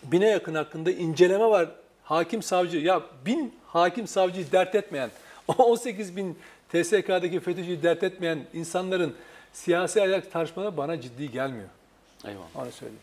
bine 0.04 0.28
yakın 0.30 0.56
hakkında 0.56 0.92
inceleme 0.92 1.46
var. 1.46 1.70
Hakim 2.04 2.44
savcı 2.44 2.78
ya 2.78 3.02
bin 3.26 3.56
hakim 3.68 4.08
savcıyı 4.08 4.52
dert 4.52 4.76
etmeyen 4.76 5.10
18 5.58 6.16
bin 6.16 6.38
TSK'daki 6.70 7.40
FETÖ'cüyü 7.40 7.84
dert 7.84 8.04
etmeyen 8.04 8.40
insanların 8.54 9.16
siyasi 9.54 10.02
ayak 10.02 10.32
tartışmaları 10.32 10.78
bana 10.78 11.02
ciddi 11.02 11.32
gelmiyor. 11.32 11.70
Eyvallah. 12.26 12.56
Onu 12.56 12.72
söyleyeyim. 12.72 13.02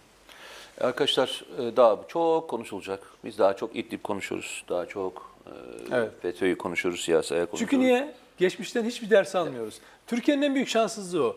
Arkadaşlar 0.81 1.45
e, 1.59 1.77
daha 1.77 1.99
çok 2.09 2.49
konuşulacak. 2.49 3.01
Biz 3.25 3.39
daha 3.39 3.57
çok 3.57 3.77
İdlib 3.77 4.03
konuşuyoruz. 4.03 4.65
Daha 4.69 4.87
çok 4.87 5.37
e, 5.47 5.51
Evet. 5.95 6.11
FETÖ'yü 6.23 6.59
konuşuyoruz, 6.59 7.01
siyasaya 7.01 7.47
konuşuyoruz. 7.47 7.71
Çünkü 7.71 7.79
niye? 7.79 8.15
Geçmişten 8.39 8.85
hiçbir 8.85 9.11
ders 9.11 9.35
almıyoruz. 9.35 9.79
Türkiye'nin 10.07 10.43
en 10.43 10.55
büyük 10.55 10.69
şanssızlığı 10.69 11.25
o. 11.27 11.37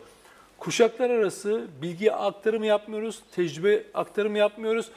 Kuşaklar 0.58 1.10
arası 1.10 1.66
bilgi 1.82 2.12
aktarımı 2.12 2.66
yapmıyoruz, 2.66 3.22
tecrübe 3.32 3.82
aktarımı 3.94 4.38
yapmıyoruz. 4.38 4.90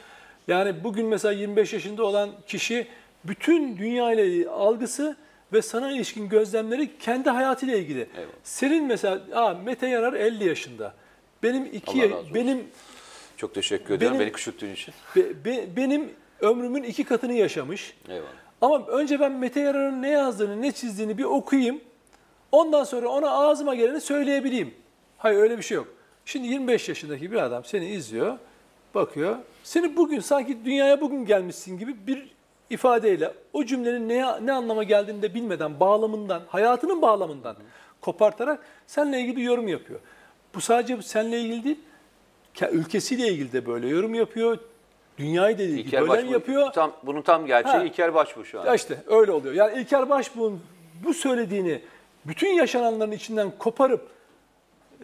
Yani 0.48 0.84
bugün 0.84 1.06
mesela 1.06 1.32
25 1.32 1.72
yaşında 1.72 2.04
olan 2.04 2.30
kişi 2.46 2.86
bütün 3.24 3.76
dünya 3.78 4.12
ile 4.12 4.48
algısı 4.48 5.16
ve 5.52 5.62
sana 5.62 5.92
ilişkin 5.92 6.28
gözlemleri 6.28 6.98
kendi 6.98 7.30
hayatıyla 7.30 7.76
ilgili. 7.76 8.00
Eyvallah. 8.16 8.32
Senin 8.44 8.84
mesela 8.86 9.20
aa, 9.34 9.54
Mete 9.54 9.86
Yarar 9.86 10.12
50 10.12 10.48
yaşında. 10.48 10.94
Benim 11.42 11.64
iki 11.72 12.14
benim 12.34 12.64
Çok 13.36 13.54
teşekkür 13.54 13.94
ederim 13.94 14.18
beni 14.20 14.32
küçülttüğün 14.32 14.72
için. 14.72 14.94
be- 15.16 15.44
be- 15.44 15.66
benim 15.76 16.10
ömrümün 16.40 16.82
iki 16.82 17.04
katını 17.04 17.32
yaşamış. 17.32 17.94
Eyvallah. 18.08 18.28
Ama 18.60 18.86
önce 18.86 19.20
ben 19.20 19.32
Mete 19.32 19.60
Yarar'ın 19.60 20.02
ne 20.02 20.08
yazdığını, 20.10 20.62
ne 20.62 20.72
çizdiğini 20.72 21.18
bir 21.18 21.24
okuyayım. 21.24 21.80
Ondan 22.52 22.84
sonra 22.84 23.08
ona 23.08 23.30
ağzıma 23.30 23.74
geleni 23.74 24.00
söyleyebileyim. 24.00 24.74
Hayır 25.18 25.38
öyle 25.38 25.58
bir 25.58 25.62
şey 25.62 25.74
yok. 25.76 25.88
Şimdi 26.24 26.48
25 26.48 26.88
yaşındaki 26.88 27.32
bir 27.32 27.36
adam 27.36 27.64
seni 27.64 27.86
izliyor, 27.86 28.38
bakıyor. 28.94 29.36
Seni 29.64 29.96
bugün 29.96 30.20
sanki 30.20 30.64
dünyaya 30.64 31.00
bugün 31.00 31.24
gelmişsin 31.26 31.78
gibi 31.78 32.06
bir 32.06 32.30
ifadeyle 32.70 33.34
o 33.52 33.64
cümlenin 33.64 34.08
ne, 34.08 34.46
ne 34.46 34.52
anlama 34.52 34.82
geldiğini 34.82 35.22
de 35.22 35.34
bilmeden, 35.34 35.80
bağlamından, 35.80 36.42
hayatının 36.48 37.02
bağlamından 37.02 37.56
kopartarak 38.00 38.60
seninle 38.86 39.20
ilgili 39.20 39.42
yorum 39.42 39.68
yapıyor. 39.68 40.00
Bu 40.54 40.60
sadece 40.60 41.02
seninle 41.02 41.40
ilgili 41.40 41.64
değil, 41.64 41.78
ke- 42.54 42.70
ülkesiyle 42.70 43.28
ilgili 43.28 43.52
de 43.52 43.66
böyle 43.66 43.88
yorum 43.88 44.14
yapıyor. 44.14 44.58
Dünyayı 45.18 45.58
da 45.58 45.62
ilgili 45.62 45.80
İlker 45.80 46.00
böyle 46.00 46.12
Başbuğ, 46.12 46.32
yapıyor. 46.32 46.72
Tam, 46.72 46.92
bunun 47.02 47.22
tam 47.22 47.46
gerçeği 47.46 47.74
Ha. 47.74 47.84
İlker 47.84 48.14
Başbuğ 48.14 48.44
şu 48.44 48.60
an. 48.60 48.74
İşte 48.74 48.98
öyle 49.06 49.32
oluyor. 49.32 49.54
Yani 49.54 49.80
İlker 49.80 50.08
Başbuğ'un 50.08 50.60
bu 51.04 51.14
söylediğini 51.14 51.80
bütün 52.26 52.52
yaşananların 52.52 53.12
içinden 53.12 53.52
koparıp 53.58 54.08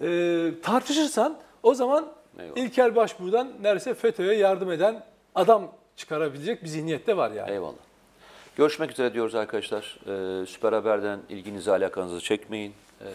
e, 0.01 0.51
tartışırsan 0.63 1.39
o 1.63 1.75
zaman 1.75 2.09
Eyvallah. 2.39 2.57
İlker 2.57 2.97
Başbuğ'dan 2.97 3.53
neredeyse 3.63 3.95
FETÖ'ye 3.95 4.35
yardım 4.35 4.71
eden 4.71 5.05
adam 5.35 5.73
çıkarabilecek 5.97 6.63
bir 6.63 6.69
zihniyette 6.69 7.17
var 7.17 7.31
yani. 7.31 7.51
Eyvallah. 7.51 7.89
Görüşmek 8.57 8.91
üzere 8.91 9.15
diyoruz 9.15 9.35
arkadaşlar. 9.35 9.99
Ee, 10.07 10.47
Süper 10.47 10.73
Haber'den 10.73 11.21
ilginizi 11.29 11.73
alakanızı 11.73 12.21
çekmeyin. 12.21 12.73
Ee, 13.01 13.07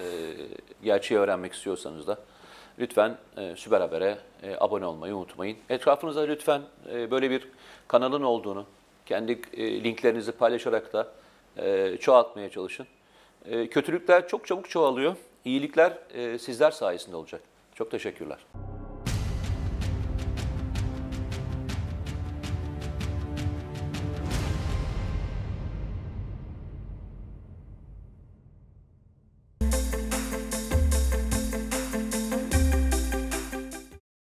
gerçeği 0.83 1.19
öğrenmek 1.19 1.53
istiyorsanız 1.53 2.07
da 2.07 2.17
lütfen 2.79 3.17
e, 3.37 3.53
Süper 3.55 3.81
Haber'e 3.81 4.17
e, 4.43 4.55
abone 4.59 4.85
olmayı 4.85 5.15
unutmayın. 5.15 5.57
Etrafınızda 5.69 6.21
lütfen 6.21 6.61
e, 6.91 7.11
böyle 7.11 7.29
bir 7.29 7.47
kanalın 7.87 8.23
olduğunu, 8.23 8.65
kendi 9.05 9.41
e, 9.53 9.83
linklerinizi 9.83 10.31
paylaşarak 10.31 10.93
da 10.93 11.07
e, 11.57 11.97
çoğaltmaya 11.97 12.49
çalışın. 12.49 12.87
E, 13.45 13.67
kötülükler 13.67 14.27
çok 14.27 14.47
çabuk 14.47 14.69
çoğalıyor. 14.69 15.15
İyilikler 15.45 15.97
e, 16.13 16.39
sizler 16.39 16.71
sayesinde 16.71 17.15
olacak. 17.15 17.41
Çok 17.75 17.91
teşekkürler. 17.91 18.37